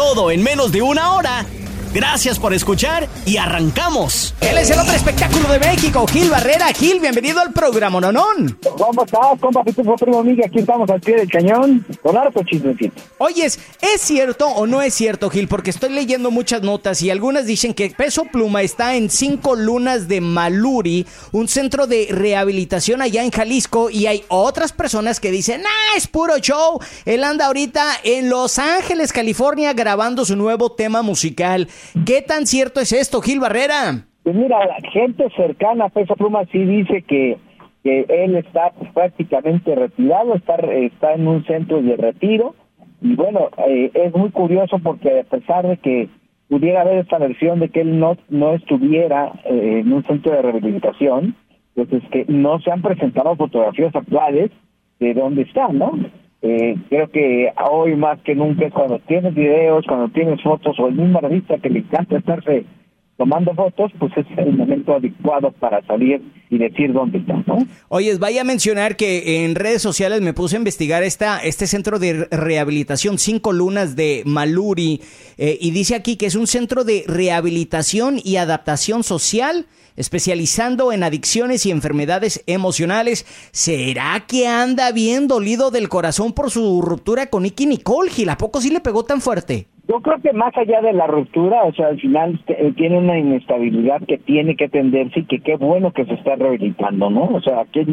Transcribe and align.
Todo 0.00 0.30
en 0.30 0.42
menos 0.42 0.72
de 0.72 0.80
una 0.80 1.12
hora 1.12 1.44
Gracias 1.92 2.38
por 2.38 2.54
escuchar 2.54 3.08
y 3.26 3.36
arrancamos. 3.36 4.32
Él 4.40 4.56
es 4.58 4.70
el 4.70 4.78
hombre 4.78 4.94
espectáculo 4.94 5.48
de 5.48 5.58
México, 5.58 6.06
Gil 6.06 6.30
Barrera. 6.30 6.68
Gil, 6.68 7.00
bienvenido 7.00 7.40
al 7.40 7.52
programa 7.52 8.00
Nonón. 8.00 8.56
¿Cómo 8.78 9.04
estás, 9.04 9.40
compa 9.40 9.64
Pitufo, 9.64 9.96
primo 9.96 10.20
amiga? 10.20 10.46
Aquí 10.46 10.60
estamos 10.60 10.88
al 10.88 11.00
pie 11.00 11.16
del 11.16 11.28
cañón 11.28 11.84
con 12.00 12.16
harto 12.16 12.44
chismecito. 12.44 12.94
Oyes, 13.18 13.58
¿es 13.80 14.00
cierto 14.00 14.46
o 14.46 14.68
no 14.68 14.80
es 14.82 14.94
cierto, 14.94 15.30
Gil? 15.30 15.48
Porque 15.48 15.70
estoy 15.70 15.90
leyendo 15.90 16.30
muchas 16.30 16.62
notas 16.62 17.02
y 17.02 17.10
algunas 17.10 17.46
dicen 17.46 17.74
que 17.74 17.90
Peso 17.90 18.24
Pluma 18.24 18.62
está 18.62 18.94
en 18.94 19.10
cinco 19.10 19.56
lunas 19.56 20.06
de 20.06 20.20
Maluri, 20.20 21.06
un 21.32 21.48
centro 21.48 21.88
de 21.88 22.06
rehabilitación 22.12 23.02
allá 23.02 23.24
en 23.24 23.32
Jalisco, 23.32 23.90
y 23.90 24.06
hay 24.06 24.24
otras 24.28 24.72
personas 24.72 25.18
que 25.18 25.32
dicen, 25.32 25.62
¡ah, 25.66 25.96
es 25.96 26.06
puro 26.06 26.38
show! 26.38 26.78
Él 27.04 27.24
anda 27.24 27.46
ahorita 27.46 27.84
en 28.04 28.30
Los 28.30 28.60
Ángeles, 28.60 29.12
California, 29.12 29.72
grabando 29.72 30.24
su 30.24 30.36
nuevo 30.36 30.70
tema 30.70 31.02
musical. 31.02 31.68
¿Qué 32.06 32.22
tan 32.22 32.46
cierto 32.46 32.80
es 32.80 32.92
esto, 32.92 33.20
Gil 33.20 33.40
Barrera? 33.40 34.06
Pues 34.22 34.36
mira, 34.36 34.58
gente 34.92 35.28
cercana 35.36 35.86
a 35.86 35.88
Peso 35.88 36.14
Pluma 36.14 36.44
sí 36.52 36.64
dice 36.64 37.02
que, 37.02 37.38
que 37.82 38.06
él 38.08 38.36
está 38.36 38.70
pues, 38.78 38.92
prácticamente 38.92 39.74
retirado, 39.74 40.34
está, 40.34 40.56
está 40.56 41.14
en 41.14 41.26
un 41.26 41.44
centro 41.44 41.82
de 41.82 41.96
retiro. 41.96 42.54
Y 43.00 43.14
bueno, 43.14 43.48
eh, 43.66 43.90
es 43.94 44.14
muy 44.14 44.30
curioso 44.30 44.78
porque 44.78 45.20
a 45.20 45.24
pesar 45.24 45.66
de 45.66 45.78
que 45.78 46.08
pudiera 46.48 46.82
haber 46.82 46.98
esta 46.98 47.18
versión 47.18 47.60
de 47.60 47.70
que 47.70 47.80
él 47.80 47.98
no, 47.98 48.16
no 48.28 48.54
estuviera 48.54 49.32
eh, 49.44 49.82
en 49.84 49.92
un 49.92 50.04
centro 50.04 50.32
de 50.32 50.42
rehabilitación, 50.42 51.36
pues 51.74 51.92
es 51.92 52.02
que 52.10 52.24
no 52.28 52.60
se 52.60 52.70
han 52.70 52.82
presentado 52.82 53.36
fotografías 53.36 53.94
actuales 53.94 54.50
de 54.98 55.14
dónde 55.14 55.42
está, 55.42 55.68
¿no? 55.68 55.92
Eh, 56.42 56.76
creo 56.88 57.08
que 57.10 57.52
hoy 57.70 57.96
más 57.96 58.18
que 58.20 58.34
nunca 58.34 58.70
cuando 58.70 58.98
tienes 59.00 59.34
videos, 59.34 59.84
cuando 59.86 60.08
tienes 60.08 60.42
fotos 60.42 60.78
o 60.78 60.88
el 60.88 60.94
mismo 60.94 61.18
artista 61.18 61.58
que 61.58 61.68
le 61.68 61.80
encanta 61.80 62.16
estarse 62.16 62.64
tomando 63.20 63.54
fotos, 63.54 63.92
pues 63.98 64.10
es 64.16 64.24
el 64.38 64.56
momento 64.56 64.94
adecuado 64.94 65.52
para 65.52 65.84
salir 65.86 66.22
y 66.48 66.56
decir 66.56 66.90
dónde 66.90 67.18
está, 67.18 67.34
¿no? 67.46 67.58
Oye, 67.90 68.16
vaya 68.16 68.40
a 68.40 68.44
mencionar 68.44 68.96
que 68.96 69.44
en 69.44 69.56
redes 69.56 69.82
sociales 69.82 70.22
me 70.22 70.32
puse 70.32 70.56
a 70.56 70.58
investigar 70.58 71.02
esta, 71.02 71.38
este 71.40 71.66
centro 71.66 71.98
de 71.98 72.26
rehabilitación 72.30 73.18
Cinco 73.18 73.52
Lunas 73.52 73.94
de 73.94 74.22
Maluri 74.24 75.02
eh, 75.36 75.58
y 75.60 75.70
dice 75.70 75.96
aquí 75.96 76.16
que 76.16 76.24
es 76.24 76.34
un 76.34 76.46
centro 76.46 76.82
de 76.82 77.04
rehabilitación 77.06 78.18
y 78.24 78.36
adaptación 78.36 79.02
social 79.02 79.66
especializando 79.96 80.90
en 80.90 81.02
adicciones 81.02 81.66
y 81.66 81.70
enfermedades 81.70 82.42
emocionales. 82.46 83.26
¿Será 83.52 84.24
que 84.26 84.48
anda 84.48 84.92
bien 84.92 85.28
dolido 85.28 85.70
del 85.70 85.90
corazón 85.90 86.32
por 86.32 86.50
su 86.50 86.80
ruptura 86.80 87.26
con 87.26 87.42
Nicky 87.42 87.66
Nicole? 87.66 88.10
Gil, 88.10 88.30
¿a 88.30 88.38
poco 88.38 88.62
sí 88.62 88.70
le 88.70 88.80
pegó 88.80 89.04
tan 89.04 89.20
fuerte? 89.20 89.66
Yo 89.90 90.00
creo 90.02 90.20
que 90.22 90.32
más 90.32 90.56
allá 90.56 90.80
de 90.82 90.92
la 90.92 91.08
ruptura, 91.08 91.64
o 91.64 91.72
sea, 91.74 91.88
al 91.88 92.00
final 92.00 92.40
eh, 92.46 92.72
tiene 92.76 92.96
una 92.98 93.18
inestabilidad 93.18 94.00
que 94.06 94.18
tiene 94.18 94.54
que 94.54 94.66
atenderse 94.66 95.18
y 95.18 95.24
que 95.24 95.40
qué 95.40 95.56
bueno 95.56 95.92
que 95.92 96.04
se 96.04 96.14
está 96.14 96.36
rehabilitando, 96.36 97.10
¿no? 97.10 97.24
O 97.24 97.40
sea, 97.40 97.62
aquí 97.62 97.84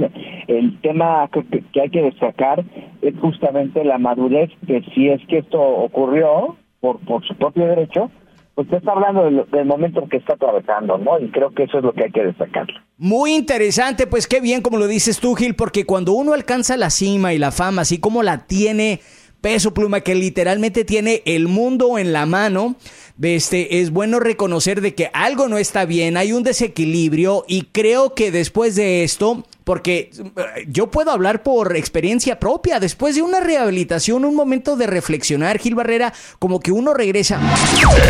el 0.48 0.80
tema 0.82 1.28
que, 1.34 1.82
hay 1.82 1.90
que 1.90 2.04
destacar 2.04 2.64
es 3.02 3.16
justamente 3.20 3.84
la 3.84 3.98
madurez 3.98 4.52
que 4.68 4.84
si 4.94 5.10
es 5.10 5.26
que 5.28 5.40
esto 5.40 5.60
ocurrió 5.60 6.56
por, 6.82 7.00
por 7.00 7.26
su 7.26 7.34
propio 7.34 7.66
derecho, 7.66 8.12
usted 8.58 8.78
está 8.78 8.92
hablando 8.92 9.24
del, 9.24 9.66
momento 9.66 10.04
en 10.04 10.10
que 10.10 10.18
está 10.18 10.36
atravesando, 10.36 11.00
¿no? 11.00 11.20
Y 11.20 11.30
creo 11.30 11.50
que 11.50 11.64
eso 11.64 11.80
es 11.80 11.84
lo 11.84 11.94
que 11.94 12.04
hay 12.04 12.12
que 12.12 12.26
destacar. 12.26 12.68
Muy 13.00 13.34
interesante, 13.34 14.06
pues 14.06 14.28
qué 14.28 14.40
bien 14.40 14.62
como 14.62 14.78
lo 14.78 14.86
dices 14.86 15.20
tú, 15.20 15.34
Gil, 15.34 15.56
porque 15.56 15.86
cuando 15.88 16.14
uno 16.14 16.34
alcanza 16.34 16.78
la 16.78 16.92
cima 16.92 17.34
y 17.34 17.40
la 17.40 17.52
fama, 17.52 17.82
así 17.82 18.00
como 18.00 18.22
la 18.22 18.46
tiene 18.46 19.00
Peso 19.42 19.74
Pluma, 19.74 20.02
que 20.02 20.16
literalmente 20.16 20.84
tiene 20.86 21.22
el 21.26 21.48
mundo 21.48 21.98
en 21.98 22.14
la 22.14 22.26
mano, 22.26 22.76
este, 23.22 23.82
es 23.82 23.92
bueno 23.92 24.20
reconocer 24.20 24.82
de 24.82 24.96
que 24.96 25.10
algo 25.14 25.48
no 25.48 25.58
está 25.58 25.86
bien, 25.86 26.18
hay 26.18 26.34
un 26.34 26.44
desequilibrio 26.44 27.46
y 27.48 27.64
creo 27.72 28.14
que 28.14 28.32
después 28.32 28.76
de 28.76 29.04
esto 29.04 29.46
porque 29.68 30.12
eh, 30.14 30.66
yo 30.70 30.90
puedo 30.90 31.12
hablar 31.12 31.44
por 31.44 31.76
experiencia 31.76 32.40
propia. 32.40 32.80
Después 32.80 33.16
de 33.16 33.22
una 33.22 33.42
rehabilitación, 33.42 34.24
un 34.24 34.34
momento 34.34 34.78
de 34.78 34.88
reflexionar, 34.88 35.60
Gil 35.60 35.76
Barrera, 35.76 36.14
como 36.40 36.62
que 36.62 36.72
uno 36.72 36.94
regresa. 36.94 37.42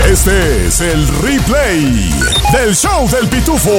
Este 0.08 0.68
es 0.68 0.80
el 0.82 1.08
replay 1.08 2.12
del 2.54 2.76
show 2.76 3.10
del 3.10 3.28
pitufo. 3.28 3.72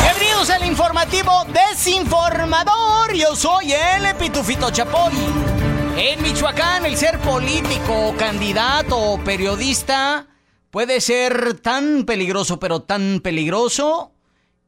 Bienvenidos 0.00 0.50
al 0.50 0.66
informativo 0.66 1.32
desinformador. 1.52 3.12
Yo 3.12 3.34
soy 3.34 3.72
el 3.72 4.14
Pitufito 4.14 4.70
Chapoy. 4.70 5.65
En 5.98 6.22
Michoacán, 6.22 6.84
el 6.84 6.94
ser 6.98 7.18
político, 7.20 8.14
candidato 8.18 8.98
o 8.98 9.24
periodista 9.24 10.26
puede 10.70 11.00
ser 11.00 11.58
tan 11.60 12.04
peligroso, 12.04 12.60
pero 12.60 12.82
tan 12.82 13.20
peligroso 13.20 14.12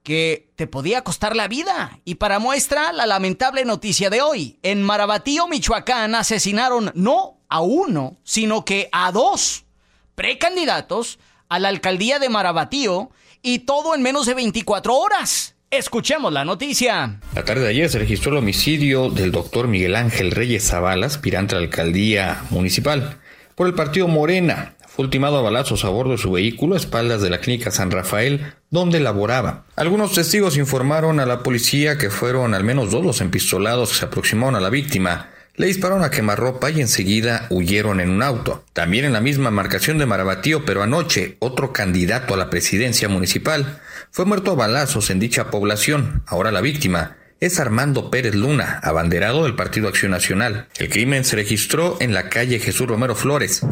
que 0.03 0.51
te 0.57 0.67
podía 0.67 1.05
costar 1.05 1.37
la 1.37 1.47
vida. 1.47 2.01
Y 2.07 2.15
para 2.15 2.39
muestra, 2.39 2.95
la 2.95 3.05
lamentable 3.05 3.67
noticia 3.67 4.09
de 4.09 4.23
hoy. 4.23 4.59
En 4.63 4.83
Marabatío, 4.83 5.49
Michoacán, 5.49 6.15
asesinaron 6.15 6.93
no 6.95 7.43
a 7.51 7.61
uno, 7.61 8.17
sino 8.25 8.65
que 8.65 8.89
a 8.91 9.13
dos 9.13 9.67
precandidatos 10.15 11.19
a 11.51 11.59
la 11.59 11.69
alcaldía 11.69 12.19
de 12.19 12.31
Marabatío 12.31 13.11
y 13.43 13.61
todo 13.61 13.95
en 13.95 14.01
menos 14.01 14.25
de 14.25 14.33
24 14.33 14.97
horas. 14.97 15.57
Escuchemos 15.71 16.33
la 16.33 16.47
noticia. 16.47 17.21
La 17.35 17.45
tarde 17.45 17.65
de 17.65 17.69
ayer 17.69 17.91
se 17.91 17.99
registró 17.99 18.33
el 18.33 18.39
homicidio 18.39 19.11
del 19.11 19.33
doctor 19.33 19.69
Miguel 19.69 19.97
Ángel 19.97 20.31
Reyes 20.31 20.67
Zavala, 20.69 21.07
aspirante 21.07 21.55
a 21.55 21.59
la 21.59 21.65
alcaldía 21.65 22.43
municipal, 22.49 23.19
por 23.55 23.67
el 23.67 23.75
partido 23.75 24.09
Morena 24.09 24.77
ultimado 24.99 25.39
a 25.39 25.43
balazos 25.43 25.85
a 25.85 25.89
bordo 25.89 26.13
de 26.13 26.19
su 26.19 26.33
vehículo 26.33 26.75
a 26.75 26.79
espaldas 26.79 27.23
de 27.23 27.31
la 27.31 27.39
clínica 27.39 27.71
San 27.71 27.91
Rafael, 27.91 28.55
donde 28.71 28.99
laboraba. 28.99 29.65
Algunos 29.77 30.13
testigos 30.13 30.57
informaron 30.57 31.21
a 31.21 31.27
la 31.27 31.43
policía 31.43 31.99
que 31.99 32.11
fueron 32.11 32.53
al 32.53 32.65
menos 32.65 32.91
dos 32.91 33.05
los 33.05 33.21
empistolados 33.21 33.91
que 33.91 33.95
se 33.97 34.05
aproximaron 34.07 34.57
a 34.57 34.61
la 34.61 34.71
víctima. 34.71 35.31
Le 35.59 35.67
dispararon 35.67 36.05
a 36.05 36.11
quemarropa 36.11 36.71
y 36.71 36.81
enseguida 36.81 37.49
huyeron 37.51 38.01
en 38.01 38.11
un 38.11 38.23
auto. 38.23 38.63
También 38.73 39.05
en 39.05 39.13
la 39.13 39.21
misma 39.21 39.51
marcación 39.51 39.99
de 39.99 40.07
Marabatío, 40.07 40.65
pero 40.65 40.85
anoche, 40.85 41.37
otro 41.41 41.73
candidato 41.73 42.33
a 42.33 42.37
la 42.37 42.49
presidencia 42.49 43.09
municipal 43.09 43.81
fue 44.13 44.25
muerto 44.25 44.53
a 44.53 44.55
balazos 44.55 45.11
en 45.11 45.19
dicha 45.19 45.51
población. 45.51 46.23
Ahora 46.27 46.53
la 46.53 46.61
víctima 46.61 47.17
es 47.41 47.59
Armando 47.59 48.09
Pérez 48.09 48.37
Luna, 48.37 48.79
abanderado 48.85 49.43
del 49.43 49.57
Partido 49.57 49.89
Acción 49.89 50.13
Nacional. 50.13 50.69
El 50.79 50.91
crimen 50.91 51.25
se 51.25 51.35
registró 51.35 51.97
en 51.99 52.15
la 52.15 52.29
calle 52.29 52.61
Jesús 52.61 52.87
Romero 52.87 53.17
Flores. 53.17 53.63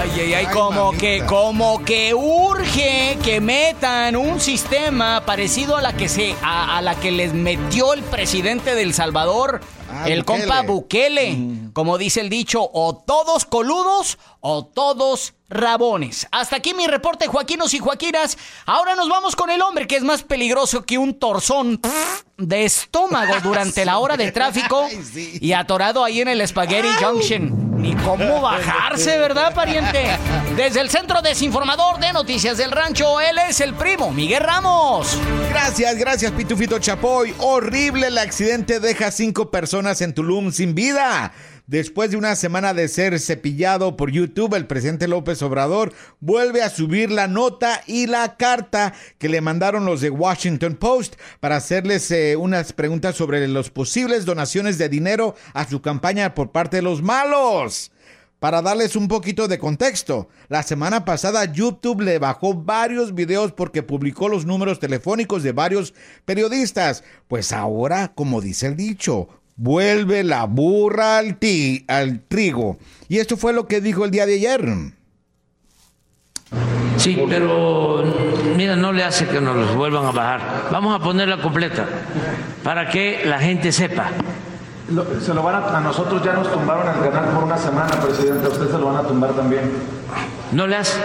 Ay, 0.00 0.32
ay, 0.32 0.46
como 0.46 0.92
que, 0.92 1.22
como 1.26 1.84
que 1.84 2.14
urge 2.14 3.18
que 3.22 3.42
metan 3.42 4.16
un 4.16 4.40
sistema 4.40 5.24
parecido 5.26 5.76
a 5.76 5.82
la 5.82 5.92
que 5.92 6.08
se, 6.08 6.34
a, 6.42 6.80
la 6.80 6.94
que 6.94 7.10
les 7.10 7.34
metió 7.34 7.92
el 7.92 8.02
presidente 8.02 8.74
del 8.74 8.94
Salvador, 8.94 9.60
ah, 9.90 10.08
el 10.08 10.24
compa 10.24 10.62
Bukele. 10.62 11.32
Mm. 11.32 11.72
Como 11.72 11.98
dice 11.98 12.20
el 12.20 12.28
dicho, 12.28 12.68
o 12.72 12.96
todos 12.96 13.44
coludos 13.44 14.18
o 14.40 14.64
todos 14.64 15.34
rabones. 15.48 16.26
Hasta 16.30 16.56
aquí 16.56 16.74
mi 16.74 16.86
reporte, 16.86 17.26
Joaquinos 17.26 17.74
y 17.74 17.78
Joaquinas. 17.78 18.38
Ahora 18.66 18.94
nos 18.94 19.08
vamos 19.08 19.36
con 19.36 19.50
el 19.50 19.60
hombre 19.62 19.86
que 19.86 19.96
es 19.96 20.02
más 20.02 20.22
peligroso 20.22 20.84
que 20.86 20.96
un 20.96 21.14
torzón 21.14 21.80
de 22.38 22.64
estómago 22.64 23.34
durante 23.42 23.84
la 23.84 23.98
hora 23.98 24.16
de 24.16 24.32
tráfico 24.32 24.88
y 25.14 25.52
atorado 25.52 26.04
ahí 26.04 26.20
en 26.20 26.28
el 26.28 26.46
Spaghetti 26.46 26.88
Junction. 27.02 27.69
Ni 27.80 27.94
cómo 27.94 28.42
bajarse, 28.42 29.16
¿verdad, 29.16 29.54
pariente? 29.54 30.04
Desde 30.54 30.80
el 30.80 30.90
Centro 30.90 31.22
Desinformador 31.22 31.98
de 31.98 32.12
Noticias 32.12 32.58
del 32.58 32.72
Rancho, 32.72 33.22
él 33.22 33.38
es 33.48 33.60
el 33.60 33.72
primo, 33.72 34.10
Miguel 34.12 34.42
Ramos. 34.42 35.16
Gracias, 35.48 35.96
gracias, 35.96 36.30
Pitufito 36.32 36.78
Chapoy. 36.78 37.34
Horrible 37.38 38.08
el 38.08 38.18
accidente 38.18 38.80
deja 38.80 39.10
cinco 39.10 39.50
personas 39.50 40.02
en 40.02 40.12
Tulum 40.12 40.52
sin 40.52 40.74
vida. 40.74 41.32
Después 41.70 42.10
de 42.10 42.16
una 42.16 42.34
semana 42.34 42.74
de 42.74 42.88
ser 42.88 43.20
cepillado 43.20 43.96
por 43.96 44.10
YouTube, 44.10 44.56
el 44.56 44.66
presidente 44.66 45.06
López 45.06 45.40
Obrador 45.40 45.92
vuelve 46.18 46.64
a 46.64 46.68
subir 46.68 47.12
la 47.12 47.28
nota 47.28 47.80
y 47.86 48.08
la 48.08 48.36
carta 48.36 48.92
que 49.18 49.28
le 49.28 49.40
mandaron 49.40 49.84
los 49.84 50.00
de 50.00 50.10
Washington 50.10 50.74
Post 50.74 51.14
para 51.38 51.54
hacerles 51.54 52.10
eh, 52.10 52.34
unas 52.34 52.72
preguntas 52.72 53.14
sobre 53.14 53.46
las 53.46 53.70
posibles 53.70 54.24
donaciones 54.24 54.78
de 54.78 54.88
dinero 54.88 55.36
a 55.54 55.64
su 55.64 55.80
campaña 55.80 56.34
por 56.34 56.50
parte 56.50 56.78
de 56.78 56.82
los 56.82 57.02
malos. 57.02 57.92
Para 58.40 58.62
darles 58.62 58.96
un 58.96 59.06
poquito 59.06 59.46
de 59.46 59.60
contexto, 59.60 60.28
la 60.48 60.64
semana 60.64 61.04
pasada 61.04 61.44
YouTube 61.44 62.00
le 62.00 62.18
bajó 62.18 62.54
varios 62.54 63.14
videos 63.14 63.52
porque 63.52 63.84
publicó 63.84 64.28
los 64.28 64.44
números 64.44 64.80
telefónicos 64.80 65.44
de 65.44 65.52
varios 65.52 65.94
periodistas. 66.24 67.04
Pues 67.28 67.52
ahora, 67.52 68.12
como 68.12 68.40
dice 68.40 68.66
el 68.66 68.76
dicho, 68.76 69.28
vuelve 69.60 70.24
la 70.24 70.46
burra 70.46 71.18
al, 71.18 71.38
al 71.88 72.20
trigo. 72.20 72.78
Y 73.08 73.18
esto 73.18 73.36
fue 73.36 73.52
lo 73.52 73.68
que 73.68 73.82
dijo 73.82 74.06
el 74.06 74.10
día 74.10 74.24
de 74.24 74.34
ayer. 74.34 74.66
Sí, 76.96 77.22
pero 77.28 78.02
mira, 78.56 78.74
no 78.76 78.92
le 78.92 79.04
hace 79.04 79.26
que 79.26 79.40
nos 79.40 79.56
los 79.56 79.74
vuelvan 79.74 80.06
a 80.06 80.12
bajar. 80.12 80.68
Vamos 80.72 80.98
a 80.98 81.02
ponerla 81.02 81.40
completa 81.42 81.86
para 82.64 82.88
que 82.88 83.22
la 83.26 83.38
gente 83.38 83.70
sepa. 83.70 84.08
se 85.20 85.34
lo 85.34 85.42
van 85.42 85.62
a, 85.62 85.76
a, 85.76 85.80
nosotros 85.80 86.22
ya 86.24 86.32
nos 86.32 86.50
tumbaron 86.50 86.86
el 86.88 87.10
canal 87.10 87.34
por 87.34 87.44
una 87.44 87.58
semana, 87.58 88.00
presidente. 88.00 88.46
A 88.46 88.48
usted 88.48 88.66
se 88.66 88.78
lo 88.78 88.86
van 88.86 89.04
a 89.04 89.08
tumbar 89.08 89.32
también. 89.34 89.70
No 90.52 90.66
le 90.66 90.76
hace. 90.76 90.98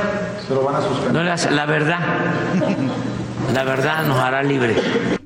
Se 0.47 0.53
lo 0.53 0.63
van 0.63 0.75
a 0.75 0.81
suspender. 0.81 1.13
No 1.13 1.23
le 1.23 1.31
hace. 1.31 1.51
La 1.51 1.65
verdad. 1.65 1.99
La 3.53 3.63
verdad 3.63 4.05
nos 4.05 4.17
hará 4.17 4.41
libre. 4.41 4.75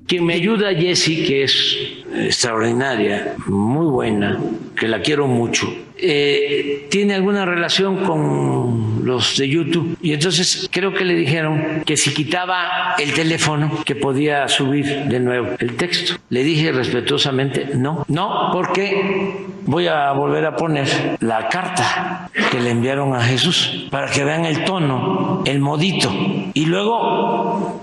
Quien 0.05 0.25
me 0.25 0.33
ayuda, 0.33 0.73
Jessie, 0.73 1.25
que 1.25 1.43
es 1.43 1.98
extraordinaria, 2.13 3.35
muy 3.47 3.85
buena, 3.87 4.39
que 4.75 4.87
la 4.87 5.01
quiero 5.01 5.27
mucho, 5.27 5.67
eh, 6.01 6.87
tiene 6.89 7.13
alguna 7.13 7.45
relación 7.45 8.05
con 8.05 9.05
los 9.05 9.37
de 9.37 9.49
YouTube. 9.49 9.97
Y 10.01 10.13
entonces 10.13 10.69
creo 10.71 10.93
que 10.93 11.03
le 11.03 11.13
dijeron 11.13 11.83
que 11.85 11.97
si 11.97 12.13
quitaba 12.13 12.95
el 12.97 13.13
teléfono, 13.13 13.83
que 13.83 13.95
podía 13.95 14.47
subir 14.47 14.85
de 15.05 15.19
nuevo 15.19 15.49
el 15.59 15.75
texto. 15.75 16.13
Le 16.29 16.43
dije 16.43 16.71
respetuosamente, 16.71 17.71
no, 17.75 18.05
no, 18.07 18.49
porque 18.53 19.45
voy 19.65 19.87
a 19.87 20.11
volver 20.13 20.45
a 20.45 20.55
poner 20.55 20.87
la 21.19 21.49
carta 21.49 22.29
que 22.49 22.61
le 22.61 22.71
enviaron 22.71 23.13
a 23.13 23.21
Jesús 23.21 23.87
para 23.91 24.09
que 24.09 24.23
vean 24.23 24.45
el 24.45 24.63
tono, 24.63 25.43
el 25.45 25.59
modito. 25.59 26.11
Y 26.53 26.65
luego 26.65 27.81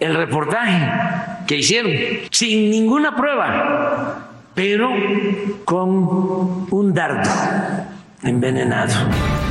el 0.00 0.14
reportaje 0.14 1.37
que 1.48 1.56
hicieron 1.56 1.92
sin 2.30 2.70
ninguna 2.70 3.16
prueba, 3.16 4.28
pero 4.54 4.90
con 5.64 6.66
un 6.70 6.94
dardo 6.94 7.28
envenenado. 8.22 8.92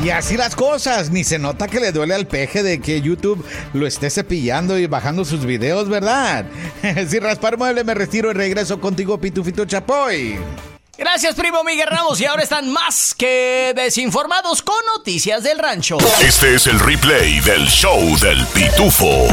Y 0.04 0.12
así 0.12 0.38
las 0.38 0.56
cosas, 0.56 1.10
ni 1.10 1.24
se 1.24 1.40
nota 1.40 1.68
que 1.68 1.80
le 1.80 1.92
duele 1.92 2.14
al 2.14 2.28
peje 2.28 2.62
de 2.62 2.80
que 2.80 3.02
YouTube 3.02 3.44
lo 3.74 3.88
esté 3.88 4.12
cepillando 4.12 4.78
y 4.78 4.86
bajando 4.86 5.26
sus 5.26 5.44
videos, 5.44 5.90
¿verdad? 5.90 6.46
si 7.08 7.18
raspar 7.18 7.58
mueble 7.58 7.84
me 7.84 7.96
retiro 7.96 8.30
y 8.30 8.36
regreso 8.36 8.80
contigo, 8.80 9.20
Pitufito 9.20 9.66
Chapoy. 9.66 10.38
Gracias, 11.00 11.36
primo 11.36 11.64
Miguel 11.64 11.88
Ramos. 11.90 12.22
Y 12.22 12.26
ahora 12.26 12.44
están 12.44 12.72
más 12.72 13.16
que 13.16 13.74
desinformados 13.76 14.62
con 14.62 14.78
noticias 14.98 15.44
del 15.44 15.58
rancho. 15.60 15.98
Este 16.22 16.56
es 16.56 16.68
el 16.68 16.80
replay 16.80 17.40
del 17.40 17.68
show 17.68 18.00
del 18.20 18.46
Pitufo. 18.48 19.28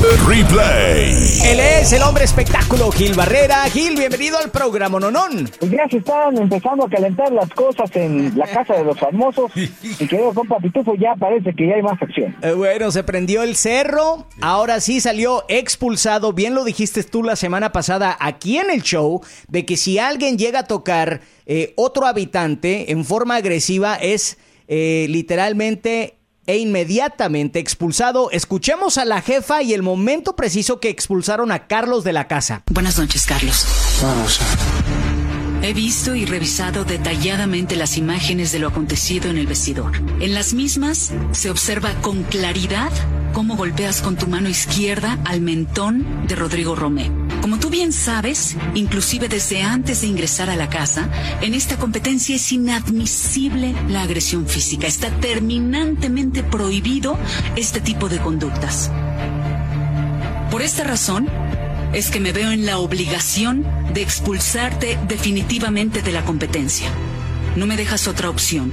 Replay. 0.00 1.12
Él 1.44 1.60
es 1.60 1.92
el 1.92 2.02
hombre 2.02 2.24
espectáculo 2.24 2.90
Gil 2.90 3.12
Barrera. 3.12 3.64
Gil, 3.64 3.96
bienvenido 3.96 4.38
al 4.38 4.50
programa 4.50 4.98
Nonón. 4.98 5.50
Pues 5.58 5.70
ya 5.70 5.86
se 5.90 5.98
están 5.98 6.38
empezando 6.38 6.86
a 6.86 6.88
calentar 6.88 7.30
las 7.30 7.50
cosas 7.50 7.94
en 7.96 8.36
la 8.38 8.46
casa 8.46 8.76
de 8.76 8.84
los 8.84 8.98
famosos. 8.98 9.52
Y 10.00 10.06
querido 10.06 10.32
compa 10.32 10.58
Pitufo, 10.58 10.94
ya 10.94 11.14
parece 11.16 11.52
que 11.54 11.68
ya 11.68 11.74
hay 11.74 11.82
más 11.82 12.00
acción. 12.00 12.34
Eh, 12.42 12.52
bueno, 12.52 12.90
se 12.90 13.04
prendió 13.04 13.42
el 13.42 13.56
cerro. 13.56 14.26
Ahora 14.40 14.80
sí 14.80 15.00
salió 15.00 15.44
expulsado. 15.48 16.32
Bien 16.32 16.54
lo 16.54 16.64
dijiste 16.64 17.02
tú 17.04 17.22
la 17.22 17.36
semana 17.36 17.70
pasada 17.72 18.16
aquí 18.20 18.56
en 18.56 18.70
el 18.70 18.82
show. 18.82 19.20
De 19.48 19.66
que 19.66 19.76
si 19.76 19.98
alguien 19.98 20.38
llega 20.38 20.60
a 20.60 20.66
tocar 20.66 21.20
eh, 21.44 21.74
otro 21.76 22.06
habitante 22.06 22.90
en 22.90 23.04
forma 23.04 23.36
agresiva 23.36 23.96
es 23.96 24.38
eh, 24.66 25.06
literalmente 25.10 26.19
e 26.46 26.58
inmediatamente 26.58 27.58
expulsado. 27.58 28.30
Escuchemos 28.30 28.98
a 28.98 29.04
la 29.04 29.22
jefa 29.22 29.62
y 29.62 29.74
el 29.74 29.82
momento 29.82 30.36
preciso 30.36 30.80
que 30.80 30.88
expulsaron 30.88 31.52
a 31.52 31.66
Carlos 31.66 32.04
de 32.04 32.12
la 32.12 32.28
casa. 32.28 32.62
Buenas 32.70 32.98
noches, 32.98 33.26
Carlos. 33.26 33.66
He 35.62 35.74
visto 35.74 36.14
y 36.14 36.24
revisado 36.24 36.84
detalladamente 36.84 37.76
las 37.76 37.98
imágenes 37.98 38.50
de 38.50 38.60
lo 38.60 38.68
acontecido 38.68 39.28
en 39.28 39.36
el 39.36 39.46
vestidor. 39.46 39.92
En 40.20 40.32
las 40.32 40.54
mismas 40.54 41.12
se 41.32 41.50
observa 41.50 41.92
con 42.00 42.22
claridad 42.22 42.90
cómo 43.34 43.56
golpeas 43.56 44.00
con 44.00 44.16
tu 44.16 44.26
mano 44.26 44.48
izquierda 44.48 45.18
al 45.26 45.42
mentón 45.42 46.26
de 46.26 46.34
Rodrigo 46.34 46.74
Romé. 46.74 47.19
Como 47.40 47.58
tú 47.58 47.70
bien 47.70 47.92
sabes, 47.92 48.56
inclusive 48.74 49.28
desde 49.28 49.62
antes 49.62 50.02
de 50.02 50.08
ingresar 50.08 50.50
a 50.50 50.56
la 50.56 50.68
casa, 50.68 51.08
en 51.40 51.54
esta 51.54 51.78
competencia 51.78 52.36
es 52.36 52.52
inadmisible 52.52 53.74
la 53.88 54.02
agresión 54.02 54.46
física. 54.46 54.86
Está 54.86 55.10
terminantemente 55.20 56.42
prohibido 56.42 57.18
este 57.56 57.80
tipo 57.80 58.08
de 58.08 58.18
conductas. 58.18 58.90
Por 60.50 60.62
esta 60.62 60.84
razón, 60.84 61.28
es 61.92 62.10
que 62.10 62.20
me 62.20 62.32
veo 62.32 62.50
en 62.52 62.66
la 62.66 62.78
obligación 62.78 63.66
de 63.92 64.02
expulsarte 64.02 64.98
definitivamente 65.08 66.02
de 66.02 66.12
la 66.12 66.24
competencia. 66.24 66.88
No 67.56 67.66
me 67.66 67.76
dejas 67.76 68.06
otra 68.06 68.30
opción. 68.30 68.72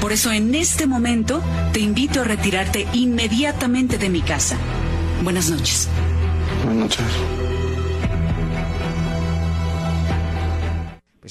Por 0.00 0.12
eso 0.12 0.32
en 0.32 0.54
este 0.54 0.86
momento 0.86 1.42
te 1.72 1.80
invito 1.80 2.20
a 2.20 2.24
retirarte 2.24 2.86
inmediatamente 2.92 3.98
de 3.98 4.10
mi 4.10 4.20
casa. 4.20 4.56
Buenas 5.22 5.48
noches. 5.48 5.88
Buenas 6.64 6.98
noches. 6.98 7.51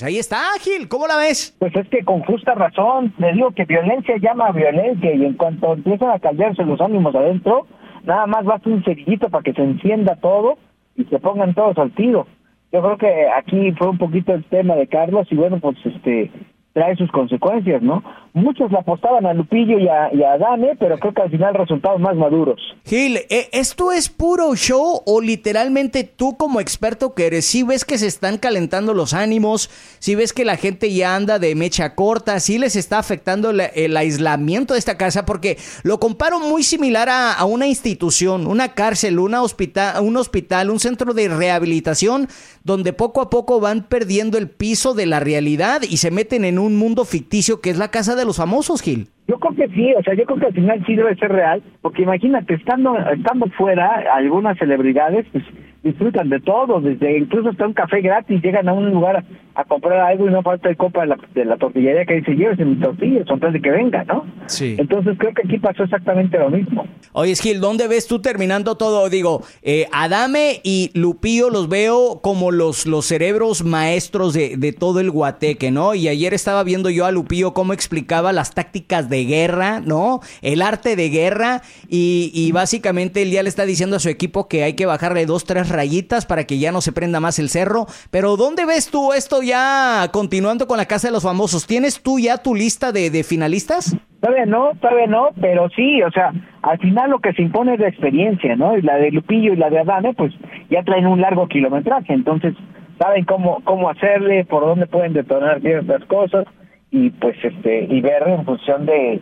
Pues 0.01 0.09
ahí 0.09 0.17
está, 0.17 0.37
Ágil. 0.55 0.87
¿Cómo 0.87 1.05
la 1.05 1.15
ves? 1.15 1.55
Pues 1.59 1.75
es 1.75 1.87
que 1.89 2.03
con 2.03 2.23
justa 2.23 2.55
razón, 2.55 3.13
le 3.19 3.33
digo 3.33 3.51
que 3.51 3.65
violencia 3.65 4.17
llama 4.17 4.47
a 4.47 4.51
violencia 4.51 5.13
y 5.13 5.23
en 5.23 5.35
cuanto 5.35 5.73
empiezan 5.73 6.09
a 6.09 6.17
callarse 6.17 6.63
los 6.63 6.81
ánimos 6.81 7.13
adentro, 7.13 7.67
nada 8.03 8.25
más 8.25 8.43
basta 8.43 8.67
un 8.67 8.83
cerillito 8.83 9.29
para 9.29 9.43
que 9.43 9.53
se 9.53 9.61
encienda 9.61 10.15
todo 10.15 10.57
y 10.95 11.03
se 11.03 11.19
pongan 11.19 11.53
todos 11.53 11.77
al 11.77 11.91
tiro. 11.91 12.25
Yo 12.71 12.81
creo 12.81 12.97
que 12.97 13.29
aquí 13.29 13.73
fue 13.73 13.89
un 13.89 13.99
poquito 13.99 14.33
el 14.33 14.43
tema 14.45 14.73
de 14.73 14.87
Carlos 14.87 15.27
y 15.29 15.35
bueno, 15.35 15.59
pues 15.59 15.77
este 15.85 16.31
trae 16.73 16.95
sus 16.95 17.11
consecuencias, 17.11 17.81
¿no? 17.81 18.01
Muchos 18.33 18.71
le 18.71 18.77
apostaban 18.77 19.25
a 19.25 19.33
Lupillo 19.33 19.77
y 19.77 19.89
a, 19.89 20.09
y 20.13 20.19
Dane, 20.19 20.77
pero 20.79 20.97
creo 20.99 21.13
que 21.13 21.21
al 21.21 21.29
final 21.29 21.53
resultados 21.53 21.99
más 21.99 22.15
maduros. 22.15 22.61
Gil, 22.85 23.17
¿e- 23.29 23.49
¿esto 23.51 23.91
es 23.91 24.07
puro 24.07 24.55
show 24.55 25.01
o 25.05 25.19
literalmente 25.19 26.05
tú 26.05 26.37
como 26.37 26.61
experto 26.61 27.13
que 27.13 27.27
eres, 27.27 27.45
si 27.45 27.63
ves 27.63 27.83
que 27.83 27.97
se 27.97 28.07
están 28.07 28.37
calentando 28.37 28.93
los 28.93 29.13
ánimos, 29.13 29.69
si 29.99 30.15
ves 30.15 30.31
que 30.31 30.45
la 30.45 30.55
gente 30.55 30.93
ya 30.93 31.13
anda 31.17 31.39
de 31.39 31.55
mecha 31.55 31.93
corta, 31.93 32.39
si 32.39 32.57
les 32.57 32.77
está 32.77 32.99
afectando 32.99 33.51
la- 33.51 33.65
el 33.65 33.97
aislamiento 33.97 34.73
de 34.73 34.79
esta 34.79 34.97
casa? 34.97 35.25
Porque 35.25 35.57
lo 35.83 35.99
comparo 35.99 36.39
muy 36.39 36.63
similar 36.63 37.09
a, 37.09 37.33
a 37.33 37.43
una 37.43 37.67
institución, 37.67 38.47
una 38.47 38.69
cárcel, 38.75 39.19
una 39.19 39.41
hospital, 39.41 40.01
un 40.05 40.15
hospital, 40.15 40.69
un 40.69 40.79
centro 40.79 41.13
de 41.13 41.27
rehabilitación, 41.27 42.29
donde 42.63 42.93
poco 42.93 43.21
a 43.21 43.29
poco 43.29 43.59
van 43.59 43.83
perdiendo 43.83 44.37
el 44.37 44.49
piso 44.49 44.93
de 44.93 45.05
la 45.05 45.19
realidad 45.19 45.81
y 45.81 45.97
se 45.97 46.11
meten 46.11 46.45
en 46.45 46.59
un 46.59 46.77
mundo 46.77 47.05
ficticio 47.05 47.61
que 47.61 47.69
es 47.69 47.77
la 47.77 47.89
casa 47.89 48.15
de 48.15 48.25
los 48.25 48.37
famosos, 48.37 48.81
Gil. 48.81 49.07
Yo 49.27 49.39
creo 49.39 49.55
que 49.55 49.73
sí, 49.73 49.93
o 49.97 50.03
sea, 50.03 50.13
yo 50.13 50.25
creo 50.25 50.39
que 50.39 50.45
al 50.47 50.53
final 50.53 50.83
sí 50.85 50.95
debe 50.95 51.15
ser 51.15 51.31
real, 51.31 51.63
porque 51.81 52.01
imagínate, 52.03 52.53
estando 52.53 52.97
estando 53.09 53.47
fuera, 53.57 54.03
algunas 54.13 54.57
celebridades 54.57 55.25
pues 55.31 55.43
disfrutan 55.83 56.29
de 56.29 56.39
todo, 56.39 56.79
desde 56.79 57.17
incluso 57.17 57.49
hasta 57.49 57.65
un 57.65 57.73
café 57.73 58.01
gratis, 58.01 58.41
llegan 58.41 58.69
a 58.69 58.73
un 58.73 58.91
lugar 58.91 59.17
a, 59.17 59.61
a 59.61 59.63
comprar 59.65 59.99
algo 59.99 60.27
y 60.27 60.31
no 60.31 60.41
falta 60.43 60.69
el 60.69 60.77
copa 60.77 61.01
de 61.01 61.07
la, 61.07 61.17
de 61.33 61.45
la 61.45 61.57
tortillería 61.57 62.05
que 62.05 62.15
dice, 62.15 62.35
llévese 62.35 62.65
mi 62.65 62.75
tortilla, 62.75 63.23
son 63.25 63.39
de 63.39 63.61
que 63.61 63.71
venga, 63.71 64.03
¿no? 64.03 64.25
Sí. 64.45 64.75
Entonces 64.77 65.15
creo 65.17 65.33
que 65.33 65.41
aquí 65.43 65.57
pasó 65.57 65.83
exactamente 65.83 66.37
lo 66.37 66.49
mismo. 66.49 66.85
Oye, 67.13 67.35
Gil, 67.35 67.59
¿dónde 67.59 67.87
ves 67.87 68.07
tú 68.07 68.21
terminando 68.21 68.75
todo? 68.75 69.09
Digo, 69.09 69.43
eh, 69.63 69.87
Adame 69.91 70.61
y 70.63 70.91
Lupillo 70.93 71.49
los 71.49 71.67
veo 71.67 72.21
como 72.21 72.51
los, 72.51 72.85
los 72.85 73.05
cerebros 73.05 73.63
maestros 73.63 74.33
de, 74.33 74.57
de 74.57 74.73
todo 74.73 74.99
el 74.99 75.09
guateque, 75.09 75.71
¿no? 75.71 75.95
Y 75.95 76.07
ayer 76.07 76.33
estaba 76.33 76.63
viendo 76.63 76.89
yo 76.89 77.05
a 77.05 77.11
Lupillo 77.11 77.53
cómo 77.53 77.73
explicaba 77.73 78.31
las 78.31 78.53
tácticas 78.53 79.09
de 79.09 79.25
guerra, 79.25 79.79
¿no? 79.79 80.21
El 80.43 80.61
arte 80.61 80.95
de 80.95 81.09
guerra 81.09 81.61
y, 81.89 82.31
y 82.33 82.51
básicamente 82.51 83.23
él 83.23 83.31
ya 83.31 83.41
le 83.41 83.49
está 83.49 83.65
diciendo 83.65 83.95
a 83.95 83.99
su 83.99 84.09
equipo 84.09 84.47
que 84.47 84.63
hay 84.63 84.73
que 84.73 84.85
bajarle 84.85 85.25
dos, 85.25 85.45
tres 85.45 85.70
rayitas 85.71 86.25
para 86.25 86.43
que 86.45 86.59
ya 86.59 86.71
no 86.71 86.81
se 86.81 86.91
prenda 86.91 87.19
más 87.19 87.39
el 87.39 87.49
cerro. 87.49 87.85
Pero 88.11 88.37
¿dónde 88.37 88.65
ves 88.65 88.89
tú 88.91 89.13
esto 89.13 89.41
ya 89.41 90.09
continuando 90.11 90.67
con 90.67 90.77
la 90.77 90.85
Casa 90.85 91.07
de 91.07 91.13
los 91.13 91.23
Famosos? 91.23 91.65
¿Tienes 91.67 92.01
tú 92.01 92.19
ya 92.19 92.37
tu 92.37 92.53
lista 92.55 92.91
de, 92.91 93.09
de 93.09 93.23
finalistas? 93.23 93.95
Todavía 94.21 94.45
no, 94.45 94.71
todavía 94.79 95.07
no, 95.07 95.29
pero 95.41 95.67
sí, 95.75 96.03
o 96.03 96.11
sea, 96.11 96.31
al 96.61 96.77
final 96.79 97.09
lo 97.09 97.19
que 97.19 97.33
se 97.33 97.41
impone 97.41 97.73
es 97.73 97.79
la 97.79 97.87
experiencia, 97.87 98.55
¿no? 98.55 98.77
Y 98.77 98.83
la 98.83 98.97
de 98.97 99.09
Lupillo 99.11 99.53
y 99.53 99.55
la 99.55 99.69
de 99.71 99.79
Adame, 99.79 100.13
pues 100.13 100.31
ya 100.69 100.83
traen 100.83 101.07
un 101.07 101.19
largo 101.21 101.47
kilometraje, 101.47 102.13
entonces 102.13 102.53
saben 102.99 103.25
cómo 103.25 103.61
cómo 103.63 103.89
hacerle, 103.89 104.45
por 104.45 104.63
dónde 104.63 104.85
pueden 104.85 105.13
detonar 105.13 105.59
ciertas 105.61 106.05
cosas 106.05 106.45
y 106.91 107.09
pues 107.09 107.35
este 107.43 107.85
y 107.89 107.99
ver 108.01 108.27
en 108.27 108.45
función 108.45 108.85
de, 108.85 109.19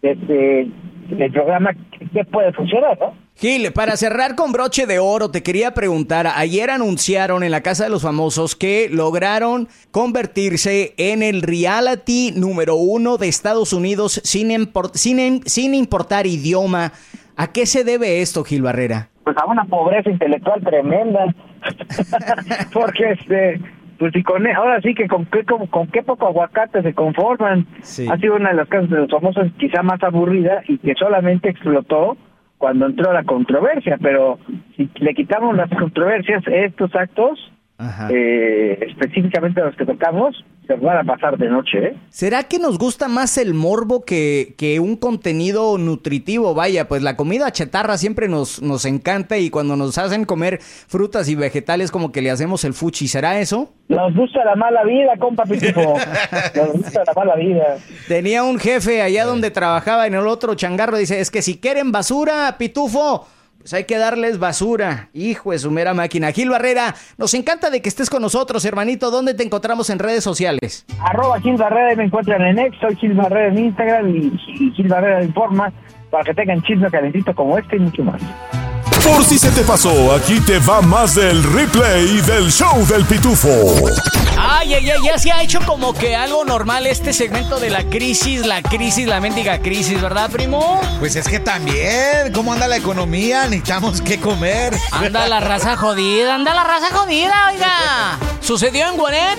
de, 0.00 0.14
de- 0.14 0.70
del 1.10 1.32
programa 1.32 1.72
qué 2.14 2.24
puede 2.24 2.52
funcionar, 2.54 2.96
¿no? 2.98 3.12
Gil, 3.40 3.72
para 3.72 3.96
cerrar 3.96 4.34
con 4.34 4.52
broche 4.52 4.84
de 4.84 4.98
oro, 4.98 5.30
te 5.30 5.42
quería 5.42 5.72
preguntar, 5.72 6.26
ayer 6.26 6.68
anunciaron 6.68 7.42
en 7.42 7.50
la 7.50 7.62
Casa 7.62 7.84
de 7.84 7.90
los 7.90 8.02
Famosos 8.02 8.54
que 8.54 8.90
lograron 8.92 9.68
convertirse 9.90 10.92
en 10.98 11.22
el 11.22 11.40
reality 11.40 12.32
número 12.36 12.74
uno 12.74 13.16
de 13.16 13.28
Estados 13.28 13.72
Unidos 13.72 14.20
sin, 14.24 14.50
sin, 14.92 15.42
sin 15.46 15.74
importar 15.74 16.26
idioma. 16.26 16.92
¿A 17.34 17.46
qué 17.46 17.64
se 17.64 17.82
debe 17.82 18.20
esto, 18.20 18.44
Gil 18.44 18.60
Barrera? 18.60 19.08
Pues 19.24 19.34
a 19.38 19.46
una 19.46 19.64
pobreza 19.64 20.10
intelectual 20.10 20.62
tremenda. 20.62 21.34
Porque 22.74 23.12
este 23.12 23.58
pues 23.98 24.14
y 24.16 24.22
con 24.22 24.46
ahora 24.48 24.82
sí 24.82 24.94
que 24.94 25.08
con 25.08 25.24
qué 25.24 25.44
con, 25.44 25.86
qué 25.86 26.02
poco 26.02 26.26
aguacate 26.26 26.82
se 26.82 26.92
conforman. 26.92 27.66
Ha 27.80 28.18
sido 28.18 28.36
una 28.36 28.50
de 28.50 28.56
las 28.56 28.68
casas 28.68 28.90
de 28.90 28.98
los 28.98 29.10
famosos 29.10 29.46
quizá 29.58 29.82
más 29.82 30.02
aburrida 30.02 30.62
y 30.68 30.76
que 30.76 30.94
solamente 30.94 31.48
explotó 31.48 32.18
cuando 32.60 32.84
entró 32.84 33.10
la 33.10 33.24
controversia, 33.24 33.96
pero 34.02 34.38
si 34.76 34.90
le 34.96 35.14
quitamos 35.14 35.56
las 35.56 35.70
controversias, 35.70 36.46
estos 36.46 36.94
actos, 36.94 37.50
eh, 38.10 38.78
específicamente 38.88 39.60
los 39.60 39.74
que 39.76 39.86
tocamos, 39.86 40.44
se 40.66 40.74
van 40.74 40.98
a 40.98 41.04
pasar 41.04 41.36
de 41.38 41.48
noche. 41.48 41.78
¿eh? 41.78 41.96
¿Será 42.10 42.44
que 42.44 42.58
nos 42.58 42.78
gusta 42.78 43.08
más 43.08 43.38
el 43.38 43.54
morbo 43.54 44.04
que, 44.04 44.54
que 44.56 44.78
un 44.80 44.96
contenido 44.96 45.78
nutritivo? 45.78 46.54
Vaya, 46.54 46.88
pues 46.88 47.02
la 47.02 47.16
comida 47.16 47.50
chatarra 47.50 47.98
siempre 47.98 48.28
nos, 48.28 48.62
nos 48.62 48.84
encanta 48.84 49.38
y 49.38 49.50
cuando 49.50 49.76
nos 49.76 49.98
hacen 49.98 50.24
comer 50.24 50.58
frutas 50.60 51.28
y 51.28 51.34
vegetales 51.34 51.90
como 51.90 52.12
que 52.12 52.22
le 52.22 52.30
hacemos 52.30 52.64
el 52.64 52.74
fuchi, 52.74 53.08
¿será 53.08 53.40
eso? 53.40 53.72
Nos 53.88 54.14
gusta 54.14 54.44
la 54.44 54.54
mala 54.54 54.84
vida, 54.84 55.16
compa 55.18 55.44
Pitufo. 55.44 55.94
Nos 56.54 56.72
gusta 56.74 57.02
la 57.04 57.12
mala 57.12 57.34
vida. 57.34 57.76
Tenía 58.06 58.44
un 58.44 58.60
jefe 58.60 59.02
allá 59.02 59.24
donde 59.24 59.50
trabajaba 59.50 60.06
en 60.06 60.14
el 60.14 60.28
otro 60.28 60.54
changarro, 60.54 60.96
dice, 60.96 61.18
es 61.18 61.32
que 61.32 61.42
si 61.42 61.58
quieren 61.58 61.90
basura, 61.90 62.54
Pitufo, 62.56 63.26
pues 63.60 63.74
hay 63.74 63.84
que 63.84 63.98
darles 63.98 64.38
basura. 64.38 65.10
Hijo 65.12 65.52
de 65.52 65.58
su 65.58 65.70
mera 65.70 65.92
máquina. 65.92 66.32
Gil 66.32 66.48
Barrera, 66.48 66.94
nos 67.18 67.34
encanta 67.34 67.68
de 67.68 67.82
que 67.82 67.90
estés 67.90 68.08
con 68.08 68.22
nosotros, 68.22 68.64
hermanito. 68.64 69.10
¿Dónde 69.10 69.34
te 69.34 69.44
encontramos 69.44 69.90
en 69.90 69.98
redes 69.98 70.24
sociales? 70.24 70.86
Arroba 70.98 71.38
Gil 71.40 71.56
Barrera, 71.56 71.94
me 71.94 72.04
encuentran 72.04 72.40
en 72.42 72.58
X, 72.58 72.78
soy 72.80 72.96
Gil 72.96 73.14
Barrera 73.14 73.48
en 73.48 73.58
Instagram 73.58 74.16
y, 74.16 74.72
Gil 74.74 74.88
Barrera 74.88 75.22
Informa 75.22 75.72
para 76.10 76.24
que 76.24 76.34
tengan 76.34 76.62
chisme 76.62 76.90
calentito 76.90 77.34
como 77.34 77.58
este 77.58 77.76
y 77.76 77.80
mucho 77.80 78.02
más. 78.02 78.22
Por 79.04 79.24
si 79.24 79.38
se 79.38 79.50
te 79.50 79.62
pasó, 79.62 80.12
aquí 80.14 80.40
te 80.40 80.58
va 80.58 80.80
más 80.82 81.14
del 81.14 81.42
replay 81.42 82.20
del 82.22 82.50
show 82.50 82.86
del 82.86 83.04
pitufo. 83.04 83.48
Ay, 84.36 84.74
ay, 84.74 84.90
ay, 84.90 85.00
ya 85.04 85.18
se 85.18 85.32
ha 85.32 85.42
hecho 85.42 85.60
como 85.66 85.94
que 85.94 86.16
algo 86.16 86.44
normal 86.44 86.86
este 86.86 87.12
segmento 87.12 87.58
de 87.60 87.70
la 87.70 87.84
crisis, 87.84 88.44
la 88.44 88.62
crisis, 88.62 89.06
la 89.06 89.20
mendiga 89.20 89.60
crisis, 89.60 90.00
¿verdad, 90.00 90.30
primo? 90.30 90.80
Pues 90.98 91.16
es 91.16 91.28
que 91.28 91.40
también, 91.40 92.32
¿cómo 92.34 92.52
anda 92.52 92.68
la 92.68 92.76
economía? 92.76 93.44
Necesitamos 93.44 94.00
que 94.00 94.18
comer. 94.18 94.74
Anda 94.92 95.28
la 95.28 95.40
raza 95.40 95.76
jodida, 95.76 96.34
anda 96.34 96.54
la 96.54 96.64
raza 96.64 96.94
jodida, 96.94 97.50
oiga. 97.52 98.18
Sucedió 98.40 98.88
en 98.88 98.96
Guanet, 98.96 99.38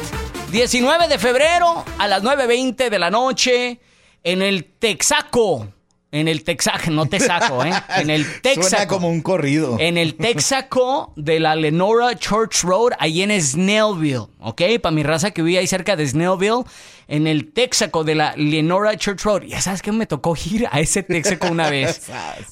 19 0.52 1.08
de 1.08 1.20
febrero, 1.20 1.86
a 1.98 2.08
las 2.08 2.24
9.20 2.24 2.90
de 2.90 3.00
la 3.00 3.10
noche, 3.10 3.80
en 4.24 4.42
el 4.42 4.66
Texaco. 4.66 5.68
En 6.14 6.28
el 6.28 6.44
Texaco, 6.44 6.92
no 6.92 7.06
te 7.06 7.22
saco, 7.22 7.64
¿eh? 7.64 7.72
En 7.96 8.10
el 8.10 8.26
Texaco. 8.42 8.68
Suena 8.68 8.88
como 8.88 9.10
un 9.10 9.22
corrido. 9.22 9.78
En 9.80 9.98
el 9.98 10.16
Texaco 10.16 11.14
de 11.16 11.40
la 11.40 11.56
Lenora 11.56 12.16
Church 12.18 12.64
Road, 12.64 12.92
ahí 13.00 13.22
en 13.22 13.42
Snellville, 13.42 14.28
¿ok? 14.42 14.62
Para 14.82 14.94
mi 14.94 15.04
raza 15.04 15.32
que 15.32 15.42
vive 15.42 15.60
ahí 15.60 15.68
cerca 15.68 15.96
de 15.96 16.06
Snellville, 16.06 16.66
en 17.08 17.28
el 17.28 17.54
Texaco 17.54 18.04
de 18.04 18.16
la 18.16 18.36
Lenora 18.36 18.98
Church 18.98 19.22
Road. 19.24 19.44
Ya 19.44 19.62
sabes 19.62 19.82
que 19.82 19.94
me 19.94 20.06
tocó 20.06 20.36
ir 20.52 20.68
a 20.70 20.82
ese 20.82 21.02
Texaco 21.02 21.48
una 21.48 21.70
vez. 21.72 22.02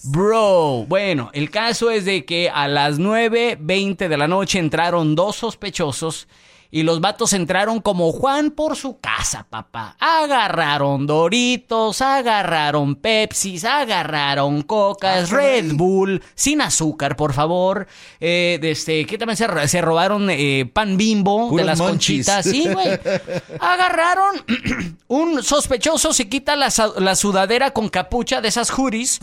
Bro, 0.03 0.85
bueno, 0.87 1.29
el 1.33 1.49
caso 1.49 1.91
es 1.91 2.05
de 2.05 2.23
que 2.23 2.49
a 2.49 2.69
las 2.69 2.97
9.20 2.97 4.07
de 4.07 4.17
la 4.17 4.29
noche 4.29 4.59
entraron 4.59 5.15
dos 5.15 5.35
sospechosos 5.35 6.29
y 6.71 6.83
los 6.83 7.01
vatos 7.01 7.33
entraron 7.33 7.81
como 7.81 8.11
Juan 8.11 8.51
por 8.51 8.75
su 8.75 8.99
casa, 8.99 9.45
papá. 9.49 9.95
Agarraron 9.99 11.07
Doritos, 11.07 12.01
agarraron 12.01 12.95
Pepsis, 12.95 13.65
agarraron 13.65 14.61
Cocas, 14.61 15.31
Red 15.31 15.73
Bull, 15.73 16.21
sin 16.35 16.61
azúcar, 16.61 17.15
por 17.15 17.33
favor. 17.33 17.87
Eh, 18.19 18.59
este, 18.61 19.05
¿qué 19.05 19.17
también 19.17 19.37
se, 19.37 19.81
robaron 19.81 20.29
eh, 20.29 20.69
pan 20.71 20.95
bimbo 20.97 21.55
de 21.55 21.63
las 21.63 21.79
conchitas? 21.79 22.45
Sí, 22.45 22.67
güey. 22.71 22.87
Agarraron 23.59 24.35
un 25.07 25.41
sospechoso, 25.41 26.13
se 26.13 26.29
quita 26.29 26.55
la, 26.55 26.69
sudadera 27.15 27.71
con 27.71 27.89
capucha 27.89 28.41
de 28.41 28.49
esas 28.49 28.69
juris 28.69 29.19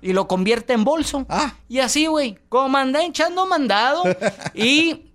y 0.00 0.12
lo 0.12 0.26
convierte 0.26 0.72
en 0.72 0.84
bolso. 0.84 1.26
Ah. 1.28 1.54
Y 1.68 1.80
así, 1.80 2.06
güey, 2.06 2.38
como 2.48 2.78
anda 2.78 3.04
echando 3.04 3.46
mandado. 3.46 4.04
y 4.54 5.06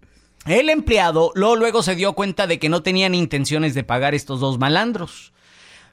el 0.45 0.69
empleado 0.69 1.31
luego 1.35 1.83
se 1.83 1.95
dio 1.95 2.13
cuenta 2.13 2.47
de 2.47 2.59
que 2.59 2.69
no 2.69 2.83
tenían 2.83 3.15
intenciones 3.15 3.73
de 3.73 3.83
pagar 3.83 4.15
estos 4.15 4.39
dos 4.39 4.57
malandros. 4.57 5.33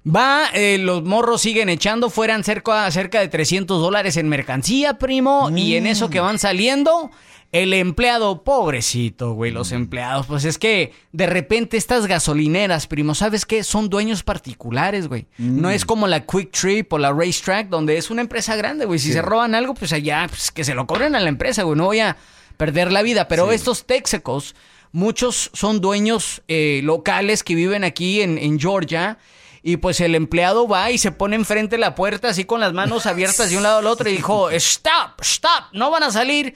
Va, 0.07 0.47
eh, 0.55 0.79
los 0.79 1.05
morros 1.05 1.43
siguen 1.43 1.69
echando, 1.69 2.09
fueran 2.09 2.45
cerca, 2.45 2.91
cerca 2.91 3.21
de 3.21 3.29
300 3.29 3.81
dólares 3.81 4.17
en 4.17 4.29
mercancía, 4.29 4.95
primo, 4.95 5.51
y 5.55 5.75
en 5.75 5.87
eso 5.87 6.09
que 6.09 6.21
van 6.21 6.39
saliendo, 6.39 7.11
el 7.51 7.75
empleado, 7.75 8.43
pobrecito, 8.43 9.33
güey, 9.33 9.51
los 9.51 9.73
empleados, 9.73 10.27
pues 10.27 10.45
es 10.45 10.57
que 10.57 10.93
de 11.13 11.27
repente 11.27 11.77
estas 11.77 12.07
gasolineras, 12.07 12.87
primo, 12.87 13.15
¿sabes 13.15 13.45
qué? 13.45 13.65
Son 13.65 13.91
dueños 13.91 14.23
particulares, 14.23 15.09
güey. 15.09 15.27
No 15.37 15.69
es 15.71 15.85
como 15.85 16.07
la 16.07 16.25
Quick 16.25 16.53
Trip 16.53 16.93
o 16.93 16.99
la 16.99 17.13
Racetrack, 17.13 17.69
donde 17.69 17.97
es 17.97 18.11
una 18.11 18.23
empresa 18.23 18.55
grande, 18.55 18.85
güey. 18.85 18.99
Si 18.99 19.13
se 19.13 19.21
roban 19.21 19.55
algo, 19.55 19.75
pues 19.75 19.93
allá, 19.93 20.27
pues 20.29 20.51
que 20.51 20.65
se 20.65 20.75
lo 20.75 20.87
cobren 20.87 21.17
a 21.17 21.21
la 21.21 21.29
empresa, 21.29 21.65
güey. 21.65 21.77
No 21.77 21.87
voy 21.87 22.01
a 22.01 22.17
perder 22.59 22.93
la 22.93 23.01
vida. 23.01 23.29
Pero 23.29 23.51
estos 23.51 23.87
texecos, 23.87 24.55
muchos 24.93 25.51
son 25.55 25.81
dueños 25.81 26.43
eh, 26.49 26.83
locales 26.85 27.43
que 27.43 27.55
viven 27.55 27.85
aquí 27.85 28.21
en, 28.21 28.61
Georgia. 28.61 29.17
Y 29.63 29.79
pues 29.79 30.01
el 30.01 30.15
empleado 30.15 30.69
va 30.69 30.91
y 30.91 30.99
se 30.99 31.11
pone 31.11 31.37
enfrente 31.37 31.77
de 31.77 31.81
la 31.81 31.95
puerta 31.95 32.29
así 32.29 32.45
con 32.45 32.61
las 32.61 32.75
manos 32.75 33.07
abiertas 33.07 33.49
de 33.49 33.57
un 33.57 33.63
lado 33.63 33.79
al 33.79 33.87
otro 33.87 34.11
y 34.11 34.13
dijo, 34.13 34.51
stop, 34.51 35.21
stop, 35.23 35.73
no 35.73 35.91
van 35.91 36.03
a 36.03 36.11
salir. 36.11 36.55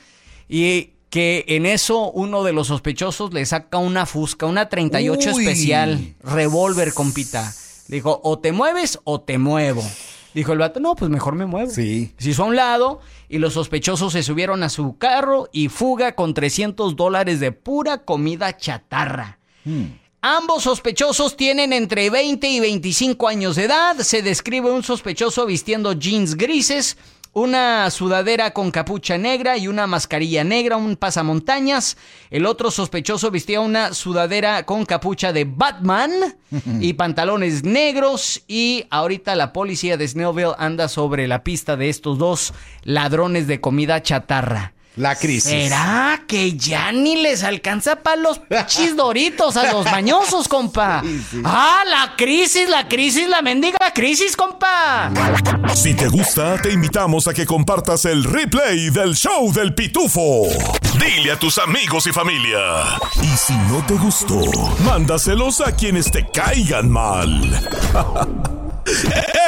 Y 0.49 0.91
que 1.09 1.45
en 1.49 1.67
eso 1.67 2.11
uno 2.11 2.43
de 2.43 2.53
los 2.53 2.69
sospechosos 2.69 3.33
le 3.33 3.45
saca 3.45 3.79
una 3.79 4.07
fusca, 4.07 4.47
una 4.47 4.69
38 4.69 5.31
especial, 5.31 6.15
revólver, 6.23 6.95
compita. 6.95 7.53
Dijo, 7.89 8.21
o 8.25 8.39
te 8.39 8.53
mueves 8.53 8.99
o 9.05 9.21
te 9.21 9.37
muevo. 9.39 9.85
Dijo 10.35 10.53
el 10.53 10.59
vato, 10.59 10.81
no, 10.81 10.95
pues 10.95 11.11
mejor 11.11 11.35
me 11.35 11.47
muevo. 11.47 11.71
Sí. 11.71 12.13
Se 12.19 12.31
hizo 12.31 12.45
a 12.45 12.47
un 12.47 12.57
lado 12.57 13.01
y 13.29 13.39
los 13.39 13.55
sospechosos 13.55 14.13
se 14.13 14.23
subieron 14.23 14.63
a 14.63 14.69
su 14.69 14.97
carro 14.97 15.49
y 15.53 15.69
fuga 15.69 16.15
con 16.15 16.35
300 16.35 16.97
dólares 16.97 17.41
de 17.41 17.53
pura 17.53 18.05
comida 18.05 18.57
chatarra. 18.57 19.39
Hmm. 19.65 19.85
Ambos 20.25 20.63
sospechosos 20.63 21.37
tienen 21.37 21.73
entre 21.73 22.09
20 22.09 22.49
y 22.49 22.61
25 22.61 23.27
años 23.27 23.57
de 23.57 23.65
edad. 23.65 23.99
Se 23.99 24.23
describe 24.23 24.71
un 24.71 24.85
sospechoso 24.85 25.47
vistiendo 25.47 25.95
jeans 25.95 26.37
grises, 26.37 26.97
una 27.35 27.91
sudadera 27.91 28.53
con 28.53 28.71
capucha 28.71 29.17
negra 29.17 29.57
y 29.57 29.67
una 29.67 29.87
mascarilla 29.87 30.45
negra, 30.45 30.77
un 30.77 30.97
pasamontañas. 30.97 31.97
El 32.31 32.45
otro 32.45 32.71
sospechoso 32.71 33.31
vestía 33.31 33.61
una 33.61 33.95
sudadera 33.95 34.65
con 34.65 34.85
capucha 34.85 35.33
de 35.33 35.45
Batman 35.45 36.11
y 36.81 36.93
pantalones 36.93 37.65
negros. 37.65 38.43
Y 38.47 38.85
ahorita 38.91 39.35
la 39.35 39.53
policía 39.53 39.97
de 39.97 40.09
Snellville 40.09 40.55
anda 40.59 40.89
sobre 40.89 41.27
la 41.27 41.43
pista 41.43 41.77
de 41.77 41.89
estos 41.89 42.19
dos 42.19 42.53
ladrones 42.83 43.47
de 43.47 43.61
comida 43.61 44.03
chatarra. 44.03 44.75
La 44.97 45.15
crisis. 45.15 45.51
¿Será 45.51 46.23
que 46.27 46.53
ya 46.55 46.93
ni 46.93 47.17
les 47.17 47.43
alcanza 47.43 47.97
para 47.97 48.17
los 48.17 48.41
chisdoritos 48.67 49.57
a 49.57 49.73
los 49.73 49.87
mañosos, 49.87 50.49
compa? 50.49 51.03
Ah, 51.45 51.83
la 51.89 52.15
crisis, 52.17 52.69
la 52.69 52.89
crisis, 52.89 53.29
la 53.29 53.43
mendiga 53.43 53.79
crisis, 53.95 54.37
compa. 54.37 55.11
Si 55.75 55.95
te 55.95 56.09
gusta, 56.09 56.61
te 56.61 56.73
invitamos 56.73 57.27
a 57.27 57.35
que 57.35 57.47
compartas 57.47 58.05
el 58.05 58.25
replay 58.25 58.91
del 58.91 59.15
show 59.15 59.53
del 59.53 59.75
pitufo. 59.75 60.47
Dile 60.99 61.33
a 61.33 61.39
tus 61.39 61.59
amigos 61.59 62.07
y 62.07 62.13
familia. 62.13 62.59
Y 63.23 63.37
si 63.37 63.55
no 63.55 63.85
te 63.87 63.95
gustó, 63.95 64.41
mándaselos 64.85 65.61
a 65.61 65.73
quienes 65.73 66.11
te 66.11 66.27
caigan 66.29 66.91
mal. 66.91 67.41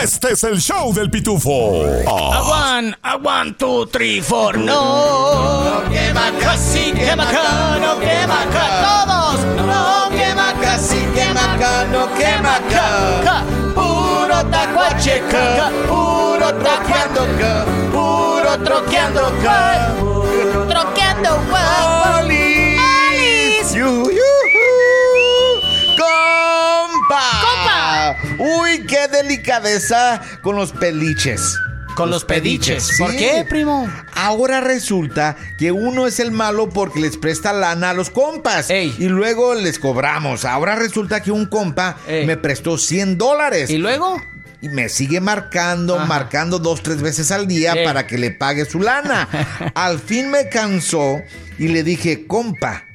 Este 0.01 0.33
es 0.33 0.45
el 0.45 0.61
show 0.61 0.93
del 0.93 1.11
pitufo. 1.11 1.85
Aguan, 2.07 2.97
aguan, 3.03 3.55
two, 3.57 3.87
three, 3.87 4.21
four. 4.21 4.59
No, 4.59 5.65
no 5.65 5.91
quema 5.91 6.31
casi, 6.41 6.93
quema 6.93 7.29
acá, 7.29 7.79
no 7.81 7.99
quema 8.01 8.43
acá. 8.43 8.67
Todos, 8.85 9.45
no 9.57 10.11
quema 10.17 10.53
casi, 10.61 10.99
quema 11.15 11.55
acá, 11.55 11.85
no 11.87 12.13
quema 12.15 12.57
acá. 12.57 13.43
Puro 13.75 14.45
tacuacheca, 14.51 15.71
puro 15.89 16.55
troqueando 16.55 17.23
acá, 17.23 17.65
puro 17.93 18.59
troqueando 18.65 20.04
Delicadeza 29.45 30.23
con 30.41 30.57
los 30.57 30.73
peliches. 30.73 31.59
Con 31.97 32.11
los, 32.11 32.25
pediches. 32.25 32.89
¿Por 32.99 33.11
Sí. 33.13 33.19
qué, 33.19 33.45
primo? 33.49 33.89
Ahora 34.15 34.61
resulta 34.63 35.37
que 35.59 35.71
uno 35.71 36.07
es 36.09 36.19
el 36.19 36.31
malo 36.33 36.71
porque 36.71 36.99
les 36.99 37.19
presta 37.19 37.53
lana 37.53 37.91
a 37.91 37.95
los 37.95 38.09
compas 38.11 38.71
Ey. 38.71 38.97
y 38.99 39.05
luego 39.09 39.55
les 39.55 39.79
cobramos. 39.79 40.45
Ahora 40.47 40.75
resulta 40.77 41.23
que 41.23 41.31
un 41.31 41.45
compa 41.47 41.97
Ey. 42.09 42.27
me 42.27 42.37
prestó 42.39 42.79
100 42.79 43.17
dólares 43.19 43.69
¿Y 43.71 43.77
luego? 43.79 44.21
y 44.63 44.71
me 44.71 44.89
sigue 44.89 45.21
marcando, 45.21 45.97
Ajá. 45.97 46.07
marcando 46.07 46.59
dos, 46.59 46.83
tres 46.83 47.01
veces 47.03 47.31
al 47.31 47.47
día 47.47 47.75
para 47.85 48.07
que 48.09 48.17
le 48.19 48.31
pague 48.33 48.65
su 48.65 48.81
lana. 48.81 49.29
al 49.75 50.01
fin 50.01 50.31
me 50.31 50.49
cansó 50.49 51.21
y 51.59 51.69
le 51.69 51.83
dije, 51.85 52.27
compa. 52.27 52.87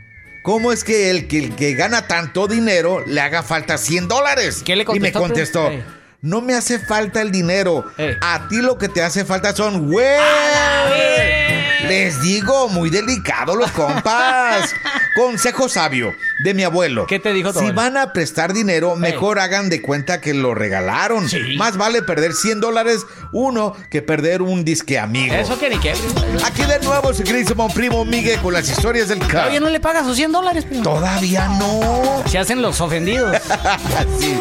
¿Cómo 0.42 0.72
es 0.74 0.84
que 0.84 1.10
el, 1.12 1.28
que 1.28 1.38
el 1.40 1.56
que 1.56 1.74
gana 1.76 2.08
tanto 2.08 2.48
dinero 2.48 3.04
le 3.06 3.22
haga 3.22 3.44
falta 3.44 3.78
100 3.78 4.08
dólares? 4.08 4.62
¿Qué 4.66 4.76
le 4.76 4.84
Y 4.94 5.00
me 5.00 5.12
contestó, 5.14 5.66
contestó. 5.66 5.99
No 6.22 6.42
me 6.42 6.54
hace 6.56 6.80
falta 6.80 7.22
el 7.22 7.32
dinero. 7.32 7.86
Ey. 7.98 8.16
A 8.22 8.48
ti 8.50 8.58
lo 8.58 8.78
que 8.78 8.90
te 8.90 9.02
hace 9.04 9.26
falta 9.26 9.56
son 9.56 9.90
güey. 9.92 10.08
Les 11.88 12.22
digo, 12.22 12.68
muy 12.70 12.90
delicado 12.90 13.56
los 13.56 13.72
compas. 13.72 14.70
Consejo 15.16 15.68
sabio 15.70 16.14
de 16.44 16.54
mi 16.54 16.64
abuelo. 16.64 17.08
¿Qué 17.08 17.20
te 17.20 17.34
dijo 17.34 17.52
tu 17.52 17.60
Si 17.60 17.66
abuelo? 17.66 17.76
van 17.82 17.98
a 17.98 18.14
prestar 18.14 18.54
dinero, 18.54 18.96
mejor 18.96 19.40
hagan 19.40 19.70
de 19.70 19.82
cuenta 19.82 20.22
que 20.22 20.34
lo 20.34 20.54
regalaron. 20.54 21.28
Sí. 21.28 21.56
Más 21.58 21.78
vale 21.78 22.04
perder 22.04 22.34
100 22.34 22.60
dólares 22.62 23.06
uno 23.32 23.76
que 23.90 24.02
perder 24.02 24.42
un 24.42 24.64
disque 24.66 25.00
amigo. 25.00 25.34
Eso 25.34 25.58
que 25.58 25.70
ni 25.70 25.80
qué. 25.80 25.94
Aquí 26.46 26.64
de 26.64 26.80
nuevo 26.80 27.14
su 27.14 27.24
queridísimo 27.24 27.68
primo 27.74 28.06
Miguel 28.06 28.40
con 28.40 28.54
las 28.54 28.70
historias 28.70 29.08
del 29.08 29.20
Todavía 29.20 29.44
carro. 29.54 29.60
no 29.66 29.70
le 29.72 29.80
pagas 29.80 30.06
sus 30.06 30.16
100 30.16 30.32
dólares, 30.32 30.66
primo. 30.66 30.84
Todavía 30.84 31.48
no. 31.48 32.24
Se 32.28 32.38
hacen 32.38 32.62
los 32.62 32.80
ofendidos. 32.82 33.36
Sí. 34.20 34.38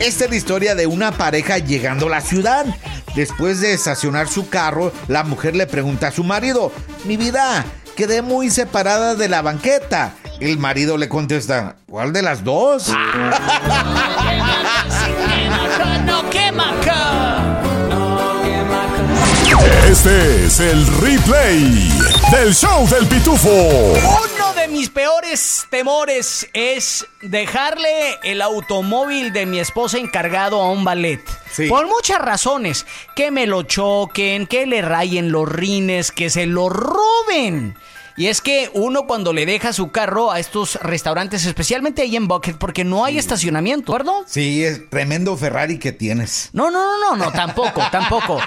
Esta 0.00 0.24
es 0.24 0.30
la 0.30 0.36
historia 0.36 0.74
de 0.74 0.86
una 0.86 1.12
pareja 1.12 1.58
llegando 1.58 2.06
a 2.06 2.10
la 2.10 2.20
ciudad. 2.20 2.66
Después 3.14 3.60
de 3.60 3.72
estacionar 3.72 4.28
su 4.28 4.48
carro, 4.48 4.92
la 5.08 5.22
mujer 5.24 5.54
le 5.54 5.66
pregunta 5.66 6.08
a 6.08 6.10
su 6.10 6.24
marido, 6.24 6.72
mi 7.04 7.16
vida, 7.16 7.64
quedé 7.96 8.22
muy 8.22 8.50
separada 8.50 9.14
de 9.14 9.28
la 9.28 9.40
banqueta. 9.42 10.14
El 10.40 10.58
marido 10.58 10.96
le 10.96 11.08
contesta, 11.08 11.76
¿cuál 11.88 12.12
de 12.12 12.22
las 12.22 12.42
dos? 12.42 12.88
¡No 16.04 16.30
quema 16.30 16.70
acá! 16.70 17.62
Este 19.88 20.46
es 20.46 20.60
el 20.60 20.86
replay 20.98 21.88
del 22.32 22.52
show 22.52 22.88
del 22.88 23.06
pitufo. 23.06 23.94
Mis 24.74 24.90
peores 24.90 25.68
temores 25.70 26.48
es 26.52 27.06
dejarle 27.22 28.18
el 28.24 28.42
automóvil 28.42 29.32
de 29.32 29.46
mi 29.46 29.60
esposa 29.60 29.98
encargado 29.98 30.60
a 30.60 30.72
un 30.72 30.82
ballet. 30.82 31.20
Sí. 31.52 31.68
Por 31.68 31.86
muchas 31.86 32.18
razones. 32.18 32.84
Que 33.14 33.30
me 33.30 33.46
lo 33.46 33.62
choquen, 33.62 34.48
que 34.48 34.66
le 34.66 34.82
rayen 34.82 35.30
los 35.30 35.48
rines, 35.48 36.10
que 36.10 36.28
se 36.28 36.46
lo 36.46 36.70
roben. 36.70 37.76
Y 38.16 38.28
es 38.28 38.40
que 38.40 38.70
uno 38.74 39.06
cuando 39.08 39.32
le 39.32 39.44
deja 39.44 39.72
su 39.72 39.90
carro 39.90 40.30
a 40.30 40.38
estos 40.38 40.76
restaurantes, 40.76 41.46
especialmente 41.46 42.02
ahí 42.02 42.14
en 42.14 42.28
Bucket, 42.28 42.56
porque 42.58 42.84
no 42.84 43.04
hay 43.04 43.18
estacionamiento, 43.18 43.92
¿verdad? 43.92 44.12
Sí, 44.26 44.62
es 44.62 44.88
tremendo 44.88 45.36
Ferrari 45.36 45.78
que 45.80 45.90
tienes. 45.90 46.50
No, 46.52 46.70
no, 46.70 46.84
no, 47.00 47.16
no, 47.16 47.24
no, 47.24 47.32
tampoco, 47.32 47.82
tampoco. 47.90 48.38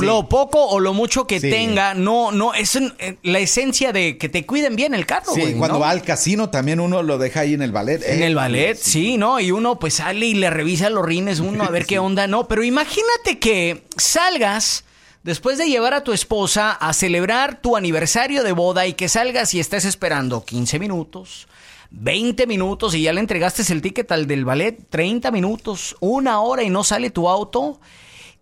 Lo 0.00 0.28
poco 0.28 0.64
o 0.66 0.78
lo 0.80 0.92
mucho 0.94 1.26
que 1.26 1.40
Sí. 1.40 1.48
tenga, 1.50 1.94
no, 1.94 2.32
no, 2.32 2.52
es 2.54 2.76
eh, 2.76 3.16
la 3.22 3.38
esencia 3.38 3.92
de 3.92 4.18
que 4.18 4.28
te 4.28 4.44
cuiden 4.44 4.76
bien 4.76 4.92
el 4.94 5.06
carro, 5.06 5.32
Sí, 5.34 5.40
güey, 5.40 5.54
cuando 5.54 5.74
¿no? 5.78 5.80
va 5.80 5.90
al 5.90 6.02
casino 6.02 6.50
también 6.50 6.78
uno 6.78 7.02
lo 7.02 7.16
deja 7.18 7.40
ahí 7.40 7.54
en 7.54 7.62
el 7.62 7.72
ballet. 7.72 8.02
En 8.06 8.22
Eh, 8.22 8.26
el 8.26 8.34
ballet, 8.34 8.76
sí, 8.76 9.16
¿no? 9.16 9.40
Y 9.40 9.52
uno 9.52 9.78
pues 9.78 9.94
sale 9.94 10.26
y 10.26 10.34
le 10.34 10.50
revisa 10.50 10.90
los 10.90 11.04
rines 11.06 11.40
uno 11.40 11.64
a 11.64 11.70
ver 11.70 11.86
qué 11.86 11.98
onda, 11.98 12.26
¿no? 12.26 12.46
Pero 12.46 12.62
imagínate 12.62 13.38
que 13.38 13.84
salgas 13.96 14.84
después 15.22 15.58
de 15.58 15.68
llevar 15.68 15.94
a 15.94 16.04
tu 16.04 16.12
esposa 16.12 16.72
a 16.72 16.92
celebrar 16.92 17.60
tu 17.60 17.76
aniversario 17.76 18.42
de 18.42 18.52
boda 18.52 18.86
y 18.86 18.94
que 18.94 19.08
salgas 19.08 19.54
y 19.54 19.60
estés 19.60 19.84
esperando 19.84 20.44
15 20.44 20.78
minutos, 20.78 21.48
20 21.90 22.46
minutos 22.46 22.94
y 22.94 23.02
ya 23.02 23.12
le 23.12 23.20
entregaste 23.20 23.70
el 23.72 23.82
ticket 23.82 24.10
al 24.12 24.26
del 24.26 24.44
ballet, 24.44 24.78
30 24.90 25.30
minutos, 25.30 25.96
una 26.00 26.40
hora 26.40 26.62
y 26.62 26.70
no 26.70 26.84
sale 26.84 27.10
tu 27.10 27.28
auto. 27.28 27.80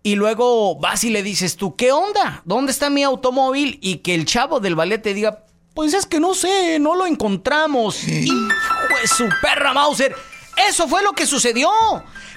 Y 0.03 0.15
luego 0.15 0.79
vas 0.79 1.03
y 1.03 1.11
le 1.11 1.21
dices 1.21 1.57
tú, 1.57 1.75
¿qué 1.75 1.91
onda? 1.91 2.41
¿Dónde 2.43 2.71
está 2.71 2.89
mi 2.89 3.03
automóvil? 3.03 3.77
Y 3.83 3.97
que 3.97 4.15
el 4.15 4.25
chavo 4.25 4.59
del 4.59 4.73
ballet 4.73 4.99
te 4.99 5.13
diga, 5.13 5.43
pues 5.75 5.93
es 5.93 6.07
que 6.07 6.19
no 6.19 6.33
sé, 6.33 6.79
no 6.79 6.95
lo 6.95 7.05
encontramos. 7.05 8.03
Hijo 8.07 8.33
de 8.99 9.07
su 9.07 9.29
perra 9.41 9.73
Mauser. 9.73 10.15
Eso 10.67 10.87
fue 10.87 11.03
lo 11.03 11.13
que 11.13 11.27
sucedió. 11.27 11.69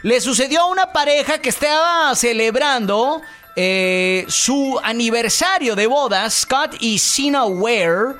Le 0.02 0.20
sucedió 0.20 0.62
a 0.62 0.66
una 0.66 0.92
pareja 0.92 1.38
que 1.38 1.48
estaba 1.48 2.14
celebrando 2.14 3.22
eh, 3.56 4.24
su 4.28 4.78
aniversario 4.82 5.76
de 5.76 5.86
boda, 5.86 6.28
Scott 6.30 6.76
y 6.80 6.98
Sina 6.98 7.44
Ware 7.44 8.16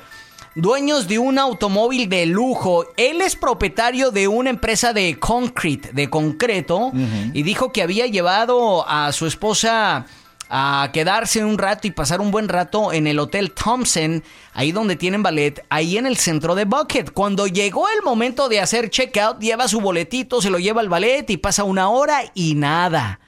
dueños 0.55 1.07
de 1.07 1.19
un 1.19 1.37
automóvil 1.37 2.09
de 2.09 2.25
lujo. 2.25 2.85
Él 2.97 3.21
es 3.21 3.35
propietario 3.35 4.11
de 4.11 4.27
una 4.27 4.49
empresa 4.49 4.93
de 4.93 5.19
concrete, 5.19 5.91
de 5.91 6.09
concreto, 6.09 6.91
y 7.33 7.43
dijo 7.43 7.71
que 7.71 7.83
había 7.83 8.07
llevado 8.07 8.87
a 8.87 9.11
su 9.11 9.27
esposa 9.27 10.05
a 10.49 10.91
quedarse 10.93 11.43
un 11.43 11.57
rato 11.57 11.87
y 11.87 11.91
pasar 11.91 12.21
un 12.21 12.31
buen 12.31 12.47
rato 12.47 12.93
en 12.93 13.07
el 13.07 13.19
Hotel 13.19 13.51
Thompson, 13.51 14.23
ahí 14.53 14.71
donde 14.71 14.95
tienen 14.95 15.23
ballet, 15.23 15.65
ahí 15.69 15.97
en 15.97 16.05
el 16.05 16.17
centro 16.17 16.55
de 16.55 16.65
Bucket. 16.65 17.11
Cuando 17.11 17.47
llegó 17.47 17.89
el 17.89 18.03
momento 18.03 18.47
de 18.47 18.61
hacer 18.61 18.89
checkout, 18.89 19.39
lleva 19.39 19.67
su 19.67 19.81
boletito, 19.81 20.41
se 20.41 20.49
lo 20.49 20.59
lleva 20.59 20.81
al 20.81 20.89
ballet 20.89 21.29
y 21.29 21.37
pasa 21.37 21.63
una 21.63 21.89
hora 21.89 22.23
y 22.33 22.55
nada. 22.55 23.19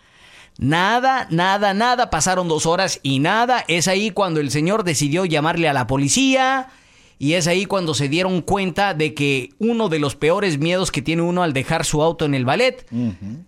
Nada, 0.57 1.27
nada, 1.29 1.73
nada. 1.73 2.09
Pasaron 2.09 2.47
dos 2.47 2.65
horas 2.65 2.99
y 3.03 3.19
nada. 3.19 3.63
Es 3.67 3.87
ahí 3.87 4.11
cuando 4.11 4.39
el 4.39 4.51
señor 4.51 4.83
decidió 4.83 5.25
llamarle 5.25 5.69
a 5.69 5.73
la 5.73 5.87
policía. 5.87 6.69
Y 7.19 7.33
es 7.33 7.47
ahí 7.47 7.65
cuando 7.65 7.93
se 7.93 8.09
dieron 8.09 8.41
cuenta 8.41 8.93
de 8.93 9.13
que 9.13 9.49
uno 9.59 9.89
de 9.89 9.99
los 9.99 10.15
peores 10.15 10.59
miedos 10.59 10.91
que 10.91 11.01
tiene 11.01 11.23
uno 11.23 11.43
al 11.43 11.53
dejar 11.53 11.83
su 11.83 12.03
auto 12.03 12.25
en 12.25 12.35
el 12.35 12.45
ballet 12.45 12.85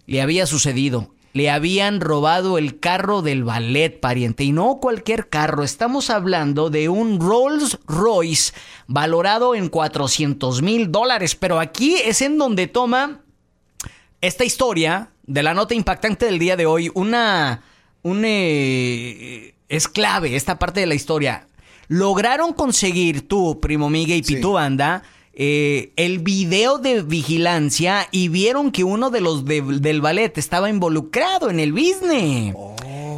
le 0.05 0.21
había 0.21 0.45
sucedido. 0.45 1.13
Le 1.33 1.51
habían 1.51 2.01
robado 2.01 2.57
el 2.57 2.79
carro 2.79 3.21
del 3.21 3.43
ballet, 3.43 3.99
pariente. 3.99 4.43
Y 4.43 4.51
no 4.51 4.79
cualquier 4.81 5.29
carro. 5.29 5.63
Estamos 5.63 6.09
hablando 6.09 6.71
de 6.71 6.89
un 6.89 7.19
Rolls 7.19 7.77
Royce 7.85 8.53
valorado 8.87 9.53
en 9.53 9.69
400 9.69 10.63
mil 10.63 10.91
dólares. 10.91 11.35
Pero 11.35 11.59
aquí 11.59 11.95
es 12.03 12.23
en 12.23 12.39
donde 12.39 12.65
toma 12.65 13.21
esta 14.21 14.43
historia 14.43 15.11
de 15.29 15.43
la 15.43 15.53
nota 15.53 15.73
impactante 15.75 16.25
del 16.25 16.39
día 16.39 16.55
de 16.57 16.65
hoy, 16.65 16.91
una, 16.95 17.61
un, 18.01 18.23
eh, 18.25 19.53
es 19.69 19.87
clave 19.87 20.35
esta 20.35 20.57
parte 20.59 20.79
de 20.79 20.87
la 20.87 20.95
historia. 20.95 21.47
Lograron 21.87 22.53
conseguir 22.53 23.27
tú, 23.27 23.59
primo 23.59 23.89
Miguel 23.89 24.19
y 24.19 24.23
Sí. 24.23 24.35
Pitu 24.35 24.53
Banda, 24.53 25.03
eh, 25.33 25.91
el 25.95 26.19
video 26.19 26.79
de 26.79 27.01
vigilancia 27.03 28.07
y 28.11 28.27
vieron 28.27 28.71
que 28.71 28.83
uno 28.83 29.09
de 29.09 29.21
los 29.21 29.45
de- 29.45 29.61
del 29.61 30.01
ballet 30.01 30.37
estaba 30.37 30.69
involucrado 30.69 31.49
en 31.49 31.59
el 31.59 31.71
business. 31.73 32.55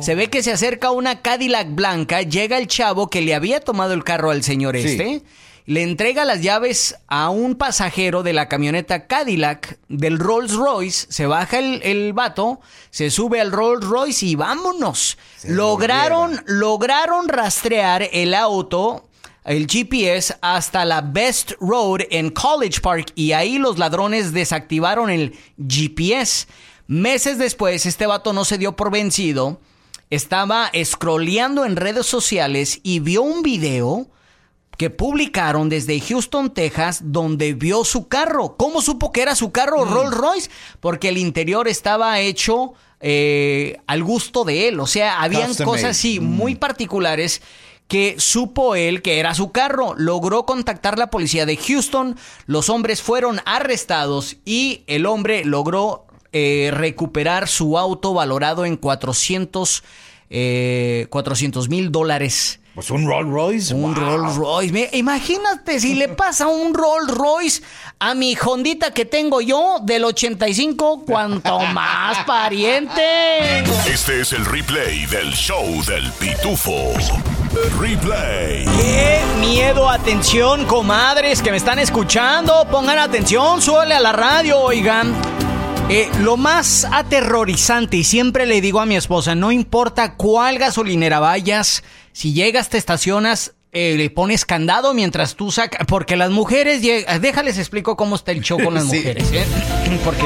Se 0.02 0.16
ve 0.16 0.28
que 0.28 0.44
se 0.44 0.52
acerca 0.52 0.92
una 0.92 1.22
Cadillac 1.22 1.74
blanca, 1.74 2.22
llega 2.24 2.58
el 2.58 2.68
chavo 2.68 3.10
que 3.10 3.22
le 3.22 3.34
había 3.36 3.60
tomado 3.60 3.94
el 3.94 4.04
carro 4.04 4.32
al 4.32 4.44
señor 4.44 4.76
Sí. 4.78 4.84
este, 4.88 5.22
le 5.72 5.84
entrega 5.84 6.26
las 6.26 6.42
llaves 6.42 6.98
a 7.08 7.30
un 7.30 7.56
pasajero 7.56 8.24
de 8.24 8.34
la 8.34 8.50
camioneta 8.50 9.08
Cadillac 9.08 9.80
del 9.88 10.20
Rolls 10.20 10.52
Royce, 10.52 11.08
se 11.10 11.28
baja 11.28 11.60
el, 11.60 11.82
el 11.84 12.12
vato, 12.12 12.60
se 12.90 13.10
sube 13.10 13.40
al 13.40 13.54
Rolls 13.54 13.86
Royce 13.86 14.26
y 14.26 14.36
vámonos. 14.36 15.18
Se 15.38 15.50
lograron, 15.50 16.44
lograron 16.46 17.30
rastrear 17.30 18.10
el 18.12 18.34
auto, 18.34 19.08
el 19.46 19.66
GPS, 19.66 20.36
hasta 20.42 20.84
la 20.84 21.00
Best 21.00 21.54
Road 21.62 22.02
en 22.10 22.32
College 22.32 22.82
Park 22.82 23.14
y 23.16 23.32
ahí 23.32 23.58
los 23.58 23.80
ladrones 23.80 24.34
desactivaron 24.34 25.10
el 25.10 25.40
GPS. 25.58 26.48
Meses 26.88 27.38
después, 27.38 27.86
este 27.86 28.08
vato 28.08 28.34
no 28.34 28.44
se 28.44 28.58
dio 28.58 28.76
por 28.76 28.92
vencido, 28.92 29.62
estaba 30.10 30.70
scrolleando 30.84 31.64
en 31.64 31.78
redes 31.78 32.08
sociales 32.08 32.82
y 32.84 33.00
vio 33.00 33.22
un 33.22 33.42
video 33.42 34.10
que 34.78 34.90
publicaron 34.90 35.70
desde 35.70 36.00
Houston, 36.00 36.54
Texas, 36.54 37.02
donde 37.04 37.54
vio 37.54 37.84
su 37.86 38.08
carro. 38.08 38.56
¿Cómo 38.58 38.82
supo 38.82 39.12
que 39.12 39.22
era 39.22 39.36
su 39.36 39.52
carro 39.52 39.86
Rolls 39.86 40.16
Royce? 40.16 40.50
Porque 40.80 41.10
el 41.10 41.18
interior 41.18 41.68
estaba 41.68 42.20
hecho 42.20 42.74
eh, 43.00 43.78
al 43.88 44.04
gusto 44.04 44.44
de 44.44 44.68
él. 44.70 44.80
O 44.80 44.88
sea, 44.88 45.22
habían 45.22 45.50
Custom 45.50 45.66
cosas 45.66 45.92
así 45.92 46.20
Mm. 46.20 46.24
muy 46.24 46.56
particulares 46.56 47.42
que 47.88 48.16
supo 48.20 48.76
él 48.76 49.02
que 49.02 49.20
era 49.20 49.34
su 49.36 49.52
carro. 49.52 49.94
Logró 49.98 50.46
contactar 50.46 50.98
la 50.98 51.10
policía 51.10 51.46
de 51.46 51.58
Houston. 51.58 52.16
Los 52.46 52.70
hombres 52.70 53.02
fueron 53.02 53.42
arrestados 53.46 54.38
y 54.46 54.84
el 54.88 55.06
hombre 55.06 55.44
logró 55.46 56.06
eh, 56.32 56.70
recuperar 56.74 57.48
su 57.50 57.78
auto 57.78 58.14
valorado 58.14 58.66
en 58.66 58.78
400 58.78 59.84
400 61.10 61.68
mil 61.68 61.92
dólares. 61.92 62.61
Pues 62.74 62.90
un 62.90 63.06
Rolls 63.06 63.30
Royce. 63.30 63.74
Un 63.74 63.94
Rolls 63.94 64.36
Royce. 64.38 64.90
Imagínate 64.94 65.80
si 65.82 65.94
le 65.94 66.08
pasa 66.08 66.48
un 66.48 66.74
Rolls 66.74 67.10
Royce 67.10 67.62
a 68.00 68.14
mi 68.14 68.34
Hondita 68.42 68.92
que 68.94 69.04
tengo 69.04 69.42
yo 69.42 69.80
del 69.82 70.06
85, 70.06 71.04
cuanto 71.06 71.60
más 71.60 72.20
pariente. 72.26 73.60
Este 73.86 74.22
es 74.22 74.32
el 74.32 74.46
replay 74.46 75.06
del 75.08 75.34
show 75.34 75.84
del 75.86 76.10
pitufo. 76.14 76.94
Replay. 77.78 78.64
¡Qué 78.64 79.20
miedo! 79.42 79.90
Atención, 79.90 80.66
comadres 80.66 81.42
que 81.42 81.52
me 81.52 81.58
están 81.58 81.78
escuchando. 81.78 82.66
Pongan 82.72 83.00
atención, 83.00 83.62
suele 83.62 83.96
a 83.96 84.00
la 84.00 84.14
radio, 84.14 84.58
oigan. 84.60 85.14
Eh, 85.94 86.10
lo 86.22 86.38
más 86.38 86.88
aterrorizante, 86.90 87.98
y 87.98 88.06
siempre 88.06 88.46
le 88.46 88.62
digo 88.62 88.80
a 88.80 88.86
mi 88.86 88.96
esposa, 88.96 89.36
no 89.36 89.52
importa 89.52 90.16
cuál 90.16 90.58
gasolinera 90.58 91.20
vayas, 91.20 91.84
si 92.14 92.32
llegas, 92.32 92.70
te 92.70 92.78
estacionas, 92.78 93.56
eh, 93.74 93.96
le 93.98 94.10
pones 94.10 94.46
candado 94.46 94.94
mientras 94.94 95.36
tú 95.36 95.52
sacas. 95.52 95.86
Porque 95.88 96.16
las 96.16 96.30
mujeres. 96.30 96.82
Déjales 96.82 97.58
explico 97.58 97.98
cómo 97.98 98.16
está 98.16 98.32
el 98.32 98.40
show 98.40 98.58
con 98.64 98.74
las 98.74 98.86
mujeres, 98.86 99.30
¿eh? 99.34 99.46
Porque 100.06 100.24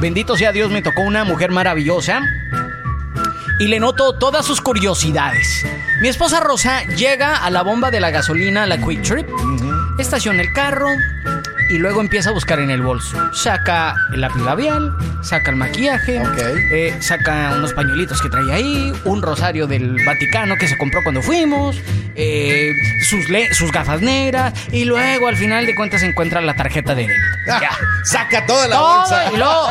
bendito 0.00 0.36
sea 0.36 0.50
Dios, 0.50 0.72
me 0.72 0.82
tocó 0.82 1.02
una 1.02 1.22
mujer 1.22 1.52
maravillosa. 1.52 2.20
Y 3.60 3.68
le 3.68 3.78
noto 3.78 4.18
todas 4.18 4.44
sus 4.44 4.60
curiosidades. 4.60 5.64
Mi 6.00 6.08
esposa 6.08 6.40
Rosa 6.40 6.82
llega 6.96 7.36
a 7.36 7.50
la 7.50 7.62
bomba 7.62 7.92
de 7.92 8.00
la 8.00 8.10
gasolina, 8.10 8.66
la 8.66 8.78
Quick 8.78 9.02
Trip, 9.02 9.28
estaciona 9.98 10.42
el 10.42 10.52
carro, 10.52 10.88
y 11.68 11.78
luego 11.78 12.00
empieza 12.00 12.30
a 12.30 12.32
buscar 12.32 12.60
en 12.60 12.70
el 12.70 12.82
bolso. 12.82 13.16
Saca 13.34 13.94
el 14.12 14.20
lápiz 14.20 14.42
labial, 14.42 14.94
saca 15.22 15.50
el 15.50 15.56
maquillaje, 15.56 16.22
eh, 16.72 16.96
saca 17.00 17.52
unos 17.56 17.72
pañuelitos 17.72 18.20
que 18.20 18.28
trae 18.28 18.52
ahí, 18.52 18.92
un 19.04 19.22
rosario 19.22 19.66
del 19.66 20.04
Vaticano 20.04 20.56
que 20.56 20.68
se 20.68 20.76
compró 20.76 21.02
cuando 21.02 21.22
fuimos, 21.22 21.76
eh, 22.14 22.72
sus, 23.08 23.26
sus 23.52 23.72
gafas 23.72 24.00
negras 24.00 24.54
y 24.72 24.84
luego 24.84 25.28
al 25.28 25.36
final 25.36 25.66
de 25.66 25.74
cuentas 25.74 26.02
encuentra 26.02 26.40
la 26.40 26.54
tarjeta 26.54 26.94
de 26.94 27.04
él. 27.04 27.12
Ya. 27.46 27.70
Saca 28.04 28.44
toda 28.44 28.66
la 28.66 28.80
bolsa. 28.80 29.32
Y 29.32 29.36
luego 29.36 29.68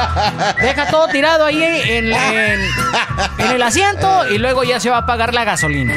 deja 0.61 0.87
todo 0.87 1.07
tirado 1.09 1.43
ahí 1.43 1.61
en, 1.61 2.05
en 2.13 3.51
el 3.51 3.61
asiento 3.61 4.29
y 4.31 4.37
luego 4.37 4.63
ya 4.63 4.79
se 4.79 4.89
va 4.89 4.99
a 4.99 5.05
pagar 5.05 5.33
la 5.33 5.43
gasolina. 5.43 5.93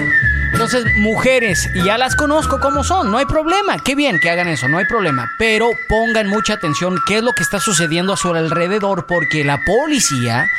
Entonces, 0.61 0.93
mujeres, 0.97 1.71
ya 1.85 1.97
las 1.99 2.17
conozco 2.17 2.59
como 2.59 2.83
son, 2.83 3.13
no 3.13 3.19
hay 3.19 3.27
problema. 3.27 3.79
Qué 3.79 3.95
bien 3.95 4.19
que 4.19 4.29
hagan 4.29 4.49
eso, 4.49 4.67
no 4.67 4.79
hay 4.79 4.87
problema. 4.87 5.31
Pero 5.39 5.71
pongan 5.89 6.27
mucha 6.27 6.55
atención 6.55 6.97
qué 7.07 7.19
es 7.19 7.23
lo 7.23 7.33
que 7.33 7.45
está 7.45 7.61
sucediendo 7.61 8.13
a 8.13 8.17
su 8.17 8.35
alrededor, 8.35 9.07
porque 9.07 9.45
la 9.45 9.63
policía 9.65 10.51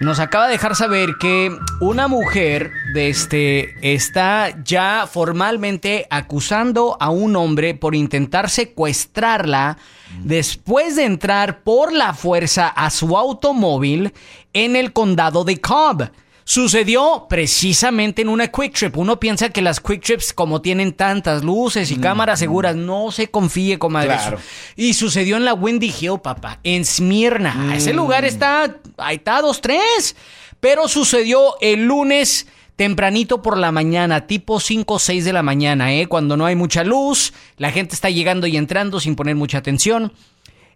nos 0.00 0.18
acaba 0.18 0.46
de 0.46 0.54
dejar 0.54 0.74
saber 0.74 1.10
que 1.20 1.56
una 1.78 2.08
mujer 2.08 2.72
de 2.92 3.08
este, 3.08 3.76
está 3.94 4.52
ya 4.64 5.08
formalmente 5.08 6.08
acusando 6.10 6.96
a 6.98 7.10
un 7.10 7.36
hombre 7.36 7.74
por 7.74 7.94
intentar 7.94 8.50
secuestrarla 8.50 9.78
después 10.24 10.96
de 10.96 11.04
entrar 11.04 11.60
por 11.60 11.92
la 11.92 12.14
fuerza 12.14 12.66
a 12.66 12.90
su 12.90 13.16
automóvil 13.16 14.12
en 14.52 14.74
el 14.74 14.92
condado 14.92 15.44
de 15.44 15.60
Cobb. 15.60 16.10
Sucedió 16.44 17.26
precisamente 17.28 18.22
en 18.22 18.28
una 18.28 18.48
Quick 18.48 18.74
Trip. 18.74 18.96
Uno 18.96 19.20
piensa 19.20 19.50
que 19.50 19.62
las 19.62 19.80
Quick 19.80 20.02
Trips, 20.02 20.32
como 20.32 20.60
tienen 20.60 20.92
tantas 20.92 21.44
luces 21.44 21.90
y 21.90 21.96
mm, 21.96 22.00
cámaras 22.00 22.38
mm. 22.38 22.42
seguras, 22.42 22.76
no 22.76 23.10
se 23.12 23.28
confíe, 23.30 23.78
comadre. 23.78 24.16
Claro. 24.16 24.38
Y 24.76 24.94
sucedió 24.94 25.36
en 25.36 25.44
la 25.44 25.54
Windy 25.54 25.94
Hill, 26.00 26.20
papá, 26.22 26.58
en 26.64 26.84
Smyrna. 26.84 27.74
Ese 27.76 27.92
lugar 27.92 28.24
mm. 28.24 28.26
está, 28.26 28.76
ahí 28.96 29.16
está, 29.16 29.40
dos, 29.40 29.60
tres. 29.60 30.16
Pero 30.60 30.88
sucedió 30.88 31.54
el 31.60 31.84
lunes 31.86 32.46
tempranito 32.80 33.42
por 33.42 33.58
la 33.58 33.72
mañana, 33.72 34.26
tipo 34.26 34.58
5 34.58 34.94
o 34.94 34.98
6 34.98 35.26
de 35.26 35.34
la 35.34 35.42
mañana, 35.42 35.92
¿eh? 35.92 36.06
cuando 36.06 36.38
no 36.38 36.46
hay 36.46 36.56
mucha 36.56 36.82
luz, 36.82 37.34
la 37.58 37.72
gente 37.72 37.94
está 37.94 38.08
llegando 38.08 38.46
y 38.46 38.56
entrando 38.56 39.00
sin 39.00 39.16
poner 39.16 39.36
mucha 39.36 39.58
atención. 39.58 40.14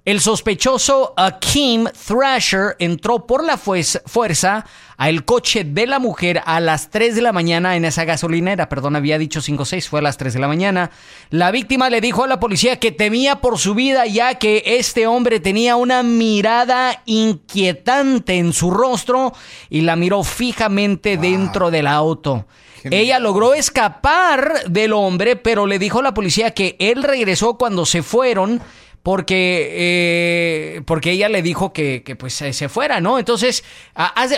El 0.05 0.21
sospechoso 0.21 1.15
Akeem 1.17 1.87
Thrasher 1.87 2.77
entró 2.79 3.27
por 3.27 3.43
la 3.43 3.57
fuerza 3.57 4.67
al 4.99 5.25
coche 5.25 5.65
de 5.65 5.87
la 5.87 5.99
mujer 5.99 6.43
a 6.45 6.61
las 6.61 6.91
3 6.91 7.15
de 7.15 7.23
la 7.23 7.33
mañana 7.33 7.75
en 7.75 7.87
esa 7.87 8.05
gasolinera. 8.05 8.69
Perdón, 8.69 8.97
había 8.97 9.17
dicho 9.17 9.41
5 9.41 9.63
o 9.63 9.65
6, 9.65 9.89
fue 9.89 10.01
a 10.01 10.03
las 10.03 10.19
3 10.19 10.35
de 10.35 10.41
la 10.41 10.49
mañana. 10.49 10.91
La 11.31 11.51
víctima 11.51 11.89
le 11.89 12.03
dijo 12.03 12.23
a 12.23 12.29
la 12.29 12.39
policía 12.39 12.79
que 12.79 12.93
temía 12.93 13.41
por 13.41 13.59
su 13.59 13.75
vida 13.75 14.05
ya 14.05 14.35
que 14.35 14.63
este 14.67 15.07
hombre 15.07 15.41
tenía 15.41 15.77
una 15.77 16.03
mirada 16.03 17.01
inquietante 17.07 18.35
en 18.35 18.53
su 18.53 18.71
rostro 18.71 19.33
y 19.71 19.81
la 19.81 19.97
miró 19.97 20.23
fijamente 20.23 21.17
dentro 21.17 21.71
del 21.71 21.87
auto. 21.87 22.45
Ella 22.91 23.19
logró 23.19 23.55
escapar 23.55 24.65
del 24.69 24.93
hombre, 24.93 25.37
pero 25.37 25.67
le 25.67 25.79
dijo 25.79 26.01
a 26.01 26.03
la 26.03 26.13
policía 26.13 26.51
que 26.51 26.77
él 26.79 27.03
regresó 27.03 27.57
cuando 27.57 27.87
se 27.87 28.03
fueron 28.03 28.61
porque, 29.05 29.69
eh, 29.71 30.83
porque 30.87 31.11
ella 31.11 31.29
le 31.29 31.43
dijo 31.43 31.75
que, 31.75 32.03
que 32.03 32.17
pues 32.17 32.33
se 32.33 32.69
fuera, 32.71 33.03
¿no? 33.03 33.19
Entonces, 33.19 33.63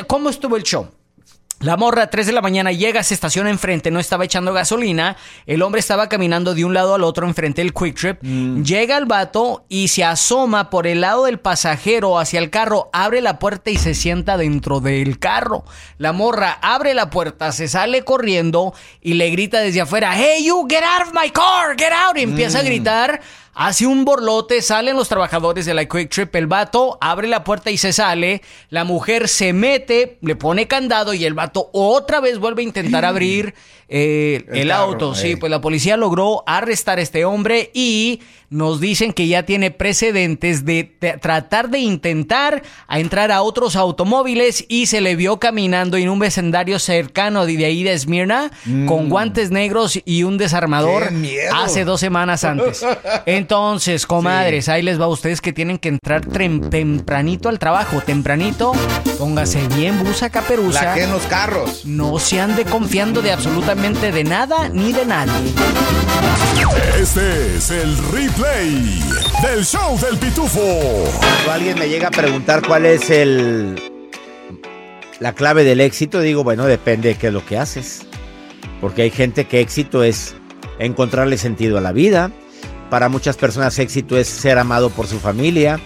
¿cómo 0.08 0.28
estuvo 0.28 0.56
el 0.56 0.64
show? 0.64 0.90
La 1.60 1.78
morra 1.78 2.02
a 2.02 2.10
3 2.10 2.26
de 2.26 2.32
la 2.32 2.42
mañana 2.42 2.70
llega, 2.70 3.02
se 3.02 3.14
estaciona 3.14 3.48
enfrente, 3.48 3.90
no 3.90 3.98
estaba 3.98 4.26
echando 4.26 4.52
gasolina. 4.52 5.16
El 5.46 5.62
hombre 5.62 5.78
estaba 5.78 6.06
caminando 6.06 6.54
de 6.54 6.66
un 6.66 6.74
lado 6.74 6.94
al 6.94 7.02
otro 7.02 7.26
enfrente 7.26 7.62
del 7.62 7.72
Quick 7.72 7.98
Trip. 7.98 8.18
Mm. 8.20 8.62
Llega 8.62 8.98
el 8.98 9.06
vato 9.06 9.64
y 9.70 9.88
se 9.88 10.04
asoma 10.04 10.68
por 10.68 10.86
el 10.86 11.00
lado 11.00 11.24
del 11.24 11.38
pasajero 11.38 12.18
hacia 12.18 12.40
el 12.40 12.50
carro, 12.50 12.90
abre 12.92 13.22
la 13.22 13.38
puerta 13.38 13.70
y 13.70 13.78
se 13.78 13.94
sienta 13.94 14.36
dentro 14.36 14.80
del 14.80 15.18
carro. 15.18 15.64
La 15.96 16.12
morra 16.12 16.58
abre 16.60 16.92
la 16.92 17.08
puerta, 17.08 17.52
se 17.52 17.68
sale 17.68 18.04
corriendo 18.04 18.74
y 19.00 19.14
le 19.14 19.30
grita 19.30 19.60
desde 19.60 19.80
afuera: 19.80 20.12
Hey, 20.14 20.44
you, 20.44 20.66
get 20.68 20.82
out 20.82 21.08
of 21.08 21.14
my 21.14 21.30
car, 21.30 21.74
get 21.78 21.92
out. 21.92 22.18
Y 22.18 22.22
empieza 22.22 22.58
a 22.58 22.62
mm. 22.62 22.66
gritar 22.66 23.20
hace 23.56 23.86
un 23.86 24.04
borlote, 24.04 24.60
salen 24.60 24.96
los 24.96 25.08
trabajadores 25.08 25.64
de 25.64 25.72
la 25.72 25.86
Quick 25.86 26.10
Trip, 26.10 26.36
el 26.36 26.46
vato 26.46 26.98
abre 27.00 27.26
la 27.26 27.42
puerta 27.42 27.70
y 27.70 27.78
se 27.78 27.92
sale, 27.92 28.42
la 28.68 28.84
mujer 28.84 29.28
se 29.28 29.54
mete, 29.54 30.18
le 30.20 30.36
pone 30.36 30.68
candado 30.68 31.14
y 31.14 31.24
el 31.24 31.32
vato 31.32 31.70
otra 31.72 32.20
vez 32.20 32.38
vuelve 32.38 32.62
a 32.62 32.66
intentar 32.66 33.04
abrir 33.06 33.54
eh, 33.88 34.44
el, 34.52 34.72
auto. 34.72 35.14
Sí, 35.14 35.32
eh. 35.32 35.36
pues 35.36 35.50
la 35.50 35.60
policía 35.60 35.96
logró 35.96 36.42
arrestar 36.46 36.98
a 36.98 37.02
este 37.02 37.24
hombre 37.24 37.70
y 37.72 38.20
nos 38.50 38.80
dicen 38.80 39.12
que 39.12 39.26
ya 39.26 39.44
tiene 39.44 39.70
precedentes 39.70 40.64
de, 40.64 40.84
tratar 41.20 41.68
de 41.68 41.78
intentar 41.78 42.62
a 42.86 43.00
entrar 43.00 43.32
a 43.32 43.42
otros 43.42 43.74
automóviles 43.74 44.64
y 44.68 44.86
se 44.86 45.00
le 45.00 45.16
vio 45.16 45.38
caminando 45.38 45.96
en 45.96 46.08
un 46.08 46.18
vecindario 46.18 46.78
cercano 46.78 47.46
de 47.46 47.64
ahí 47.64 47.82
de 47.82 47.92
Esmirna 47.92 48.50
con 48.86 49.06
mm. 49.06 49.08
guantes 49.08 49.50
negros 49.50 50.00
y 50.04 50.22
un 50.22 50.38
desarmador 50.38 51.10
hace 51.54 51.84
dos 51.84 52.00
semanas 52.00 52.44
antes. 52.44 52.84
Entonces, 53.26 53.45
comadres, 54.06 54.68
ahí 54.68 54.82
les 54.82 55.00
va 55.00 55.04
a 55.04 55.08
ustedes 55.08 55.40
que 55.40 55.52
tienen 55.52 55.78
que 55.78 55.88
entrar 55.88 56.24
tempranito 56.24 57.48
al 57.48 57.58
trabajo, 57.58 58.00
tempranito, 58.00 58.72
póngase 59.18 59.66
bien 59.76 60.02
busa 60.02 60.30
caperuza. 60.30 60.84
La 60.84 60.98
en 60.98 61.10
los 61.10 61.22
carros. 61.24 61.84
No 61.84 62.18
se 62.18 62.40
ande 62.40 62.64
confiando 62.64 63.22
de 63.22 63.32
absolutamente 63.32 64.12
de 64.12 64.24
nada 64.24 64.68
ni 64.68 64.92
de 64.92 65.04
nadie. 65.06 65.32
Este 67.00 67.56
es 67.56 67.70
el 67.70 67.96
replay 68.12 69.00
del 69.42 69.64
show 69.64 69.98
del 69.98 70.16
pitufo. 70.18 70.60
Cuando 71.20 71.52
alguien 71.52 71.78
me 71.78 71.88
llega 71.88 72.08
a 72.08 72.10
preguntar 72.10 72.66
cuál 72.66 72.86
es 72.86 73.10
el 73.10 73.76
la 75.20 75.32
clave 75.32 75.64
del 75.64 75.80
éxito, 75.80 76.20
digo, 76.20 76.44
bueno, 76.44 76.66
depende 76.66 77.10
de 77.10 77.14
qué 77.14 77.28
es 77.28 77.32
lo 77.32 77.44
que 77.44 77.58
haces. 77.58 78.06
Porque 78.80 79.02
hay 79.02 79.10
gente 79.10 79.46
que 79.46 79.60
éxito 79.60 80.02
es 80.02 80.34
encontrarle 80.78 81.38
sentido 81.38 81.78
a 81.78 81.80
la 81.80 81.92
vida. 81.92 82.30
Para 82.90 83.08
muchas 83.08 83.36
personas 83.36 83.78
éxito 83.78 84.16
es 84.16 84.28
ser 84.28 84.58
amado 84.58 84.90
por 84.90 85.06
su 85.06 85.18
familia, 85.18 85.80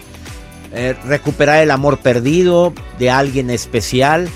eh, 0.72 0.94
recuperar 1.06 1.62
el 1.62 1.70
amor 1.70 1.98
perdido 1.98 2.74
de 2.98 3.10
alguien 3.10 3.50
especial. 3.50 4.28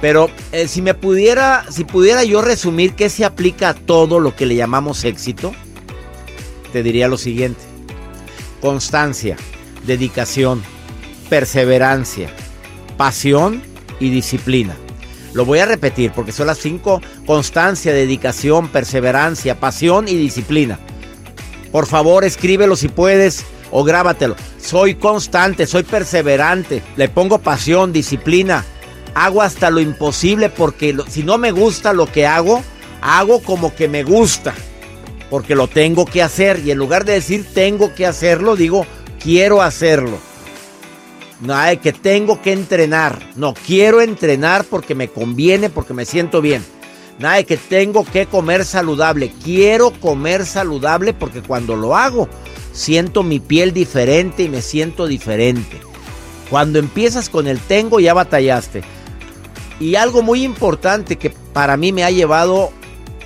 Pero 0.00 0.28
eh, 0.50 0.68
si 0.68 0.82
me 0.82 0.94
pudiera, 0.94 1.64
si 1.70 1.84
pudiera 1.84 2.24
yo 2.24 2.42
resumir 2.42 2.94
qué 2.94 3.08
se 3.08 3.24
aplica 3.24 3.70
a 3.70 3.74
todo 3.74 4.20
lo 4.20 4.34
que 4.34 4.46
le 4.46 4.56
llamamos 4.56 5.04
éxito, 5.04 5.52
te 6.72 6.82
diría 6.82 7.08
lo 7.08 7.16
siguiente. 7.16 7.60
Constancia, 8.60 9.36
dedicación, 9.86 10.62
perseverancia, 11.30 12.30
pasión 12.96 13.62
y 14.00 14.10
disciplina. 14.10 14.76
Lo 15.34 15.44
voy 15.44 15.60
a 15.60 15.66
repetir 15.66 16.12
porque 16.12 16.32
son 16.32 16.48
las 16.48 16.58
cinco. 16.58 17.00
Constancia, 17.24 17.92
dedicación, 17.92 18.68
perseverancia, 18.68 19.58
pasión 19.58 20.08
y 20.08 20.16
disciplina. 20.16 20.78
Por 21.72 21.86
favor, 21.86 22.24
escríbelo 22.24 22.76
si 22.76 22.88
puedes 22.88 23.44
o 23.70 23.82
grábatelo. 23.82 24.36
Soy 24.58 24.94
constante, 24.94 25.66
soy 25.66 25.82
perseverante, 25.82 26.82
le 26.96 27.08
pongo 27.08 27.38
pasión, 27.38 27.92
disciplina. 27.92 28.64
Hago 29.14 29.42
hasta 29.42 29.70
lo 29.70 29.80
imposible 29.80 30.50
porque 30.50 30.96
si 31.08 31.24
no 31.24 31.38
me 31.38 31.50
gusta 31.50 31.92
lo 31.92 32.06
que 32.06 32.26
hago, 32.26 32.62
hago 33.00 33.42
como 33.42 33.74
que 33.74 33.88
me 33.88 34.04
gusta 34.04 34.54
porque 35.30 35.54
lo 35.54 35.66
tengo 35.66 36.04
que 36.04 36.22
hacer. 36.22 36.60
Y 36.64 36.70
en 36.70 36.78
lugar 36.78 37.06
de 37.06 37.14
decir 37.14 37.46
tengo 37.54 37.94
que 37.94 38.06
hacerlo, 38.06 38.54
digo 38.54 38.86
quiero 39.18 39.62
hacerlo. 39.62 40.18
No 41.40 41.56
hay 41.56 41.78
que 41.78 41.92
tengo 41.92 42.40
que 42.40 42.52
entrenar. 42.52 43.18
No 43.34 43.54
quiero 43.54 44.00
entrenar 44.00 44.64
porque 44.64 44.94
me 44.94 45.08
conviene, 45.08 45.70
porque 45.70 45.94
me 45.94 46.04
siento 46.04 46.40
bien. 46.40 46.62
Nada 47.22 47.36
de 47.36 47.46
que 47.46 47.56
tengo 47.56 48.04
que 48.04 48.26
comer 48.26 48.64
saludable. 48.64 49.32
Quiero 49.44 49.92
comer 49.92 50.44
saludable 50.44 51.14
porque 51.14 51.40
cuando 51.40 51.76
lo 51.76 51.96
hago 51.96 52.28
siento 52.72 53.22
mi 53.22 53.38
piel 53.38 53.72
diferente 53.72 54.42
y 54.42 54.48
me 54.48 54.60
siento 54.60 55.06
diferente. 55.06 55.78
Cuando 56.50 56.80
empiezas 56.80 57.28
con 57.28 57.46
el 57.46 57.60
tengo 57.60 58.00
ya 58.00 58.12
batallaste. 58.12 58.82
Y 59.78 59.94
algo 59.94 60.22
muy 60.22 60.42
importante 60.42 61.16
que 61.16 61.30
para 61.30 61.76
mí 61.76 61.92
me 61.92 62.02
ha 62.02 62.10
llevado, 62.10 62.72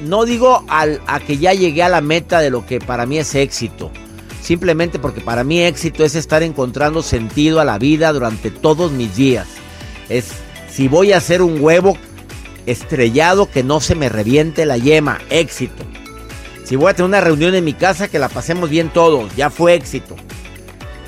no 0.03 0.27
digo 0.27 0.63
al, 0.69 1.01
a 1.07 1.19
que 1.19 1.39
ya 1.39 1.55
llegué 1.55 1.83
a 1.83 1.89
la 1.89 2.03
meta 2.03 2.41
de 2.41 2.51
lo 2.51 2.67
que 2.67 2.81
para 2.81 3.07
mí 3.07 3.17
es 3.17 3.35
éxito, 3.35 3.91
simplemente 4.43 4.99
porque 4.99 5.23
para 5.23 5.43
mí 5.43 5.61
éxito 5.61 6.05
es 6.05 6.15
estar 6.15 6.43
encontrando 6.43 7.03
sentido 7.03 7.61
a 7.61 7.65
la 7.65 7.79
vida 7.79 8.13
durante 8.13 8.51
todos 8.51 8.93
mis 8.93 9.17
días. 9.17 9.47
Es 10.11 10.33
si 10.71 10.87
voy 10.89 11.15
a 11.15 11.17
hacer 11.17 11.41
un 11.41 11.63
huevo 11.63 11.97
estrellado 12.67 13.51
que 13.51 13.63
no 13.63 13.81
se 13.81 13.95
me 13.95 14.09
reviente 14.09 14.67
la 14.67 14.77
yema, 14.77 15.21
éxito. 15.31 15.85
Si 16.65 16.77
voy 16.77 16.91
a 16.91 16.95
tener 16.95 17.09
una 17.09 17.21
reunión 17.21 17.55
en 17.55 17.65
mi 17.65 17.75
casa 17.75 18.09
que 18.09 18.19
la 18.19 18.29
pasemos 18.29 18.69
bien 18.69 18.91
todos, 18.91 19.35
ya 19.37 19.51
fue 19.51 19.75
éxito. 19.75 20.17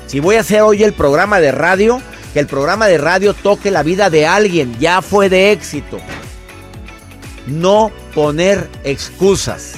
Si 0.07 0.19
voy 0.19 0.37
a 0.37 0.39
hacer 0.39 0.61
hoy 0.61 0.83
el 0.83 0.93
programa 0.93 1.39
de 1.39 1.51
radio, 1.51 2.01
que 2.33 2.39
el 2.39 2.47
programa 2.47 2.87
de 2.87 2.97
radio 2.97 3.33
toque 3.33 3.69
la 3.69 3.83
vida 3.83 4.09
de 4.09 4.25
alguien, 4.25 4.77
ya 4.79 5.01
fue 5.01 5.29
de 5.29 5.51
éxito. 5.51 5.99
No 7.45 7.91
poner 8.15 8.69
excusas. 8.83 9.73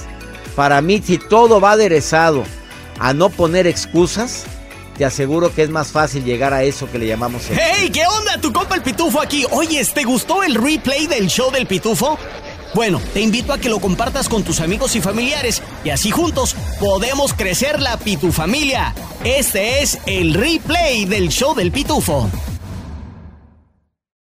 Para 0.55 0.81
mí, 0.81 1.01
si 1.03 1.17
todo 1.17 1.59
va 1.59 1.71
aderezado 1.71 2.43
a 2.99 3.13
no 3.13 3.29
poner 3.29 3.65
excusas, 3.65 4.45
te 5.01 5.05
aseguro 5.05 5.51
que 5.51 5.63
es 5.63 5.71
más 5.71 5.87
fácil 5.87 6.23
llegar 6.23 6.53
a 6.53 6.61
eso 6.61 6.87
que 6.91 6.99
le 6.99 7.07
llamamos 7.07 7.41
éxito. 7.49 7.59
¡Hey! 7.59 7.89
¿Qué 7.91 8.05
onda? 8.05 8.37
Tu 8.39 8.53
compa 8.53 8.75
el 8.75 8.83
Pitufo 8.83 9.19
aquí. 9.19 9.47
Oye, 9.49 9.83
¿te 9.83 10.03
gustó 10.03 10.43
el 10.43 10.53
replay 10.53 11.07
del 11.07 11.25
show 11.25 11.49
del 11.49 11.65
Pitufo? 11.65 12.19
Bueno, 12.75 13.01
te 13.11 13.19
invito 13.19 13.51
a 13.51 13.57
que 13.57 13.67
lo 13.67 13.79
compartas 13.79 14.29
con 14.29 14.43
tus 14.43 14.59
amigos 14.59 14.95
y 14.95 15.01
familiares 15.01 15.63
y 15.83 15.89
así 15.89 16.11
juntos 16.11 16.55
podemos 16.79 17.33
crecer 17.33 17.81
la 17.81 17.97
Pitufamilia. 17.97 18.93
Este 19.23 19.81
es 19.81 19.97
el 20.05 20.35
replay 20.35 21.05
del 21.05 21.29
show 21.29 21.55
del 21.55 21.71
Pitufo. 21.71 22.29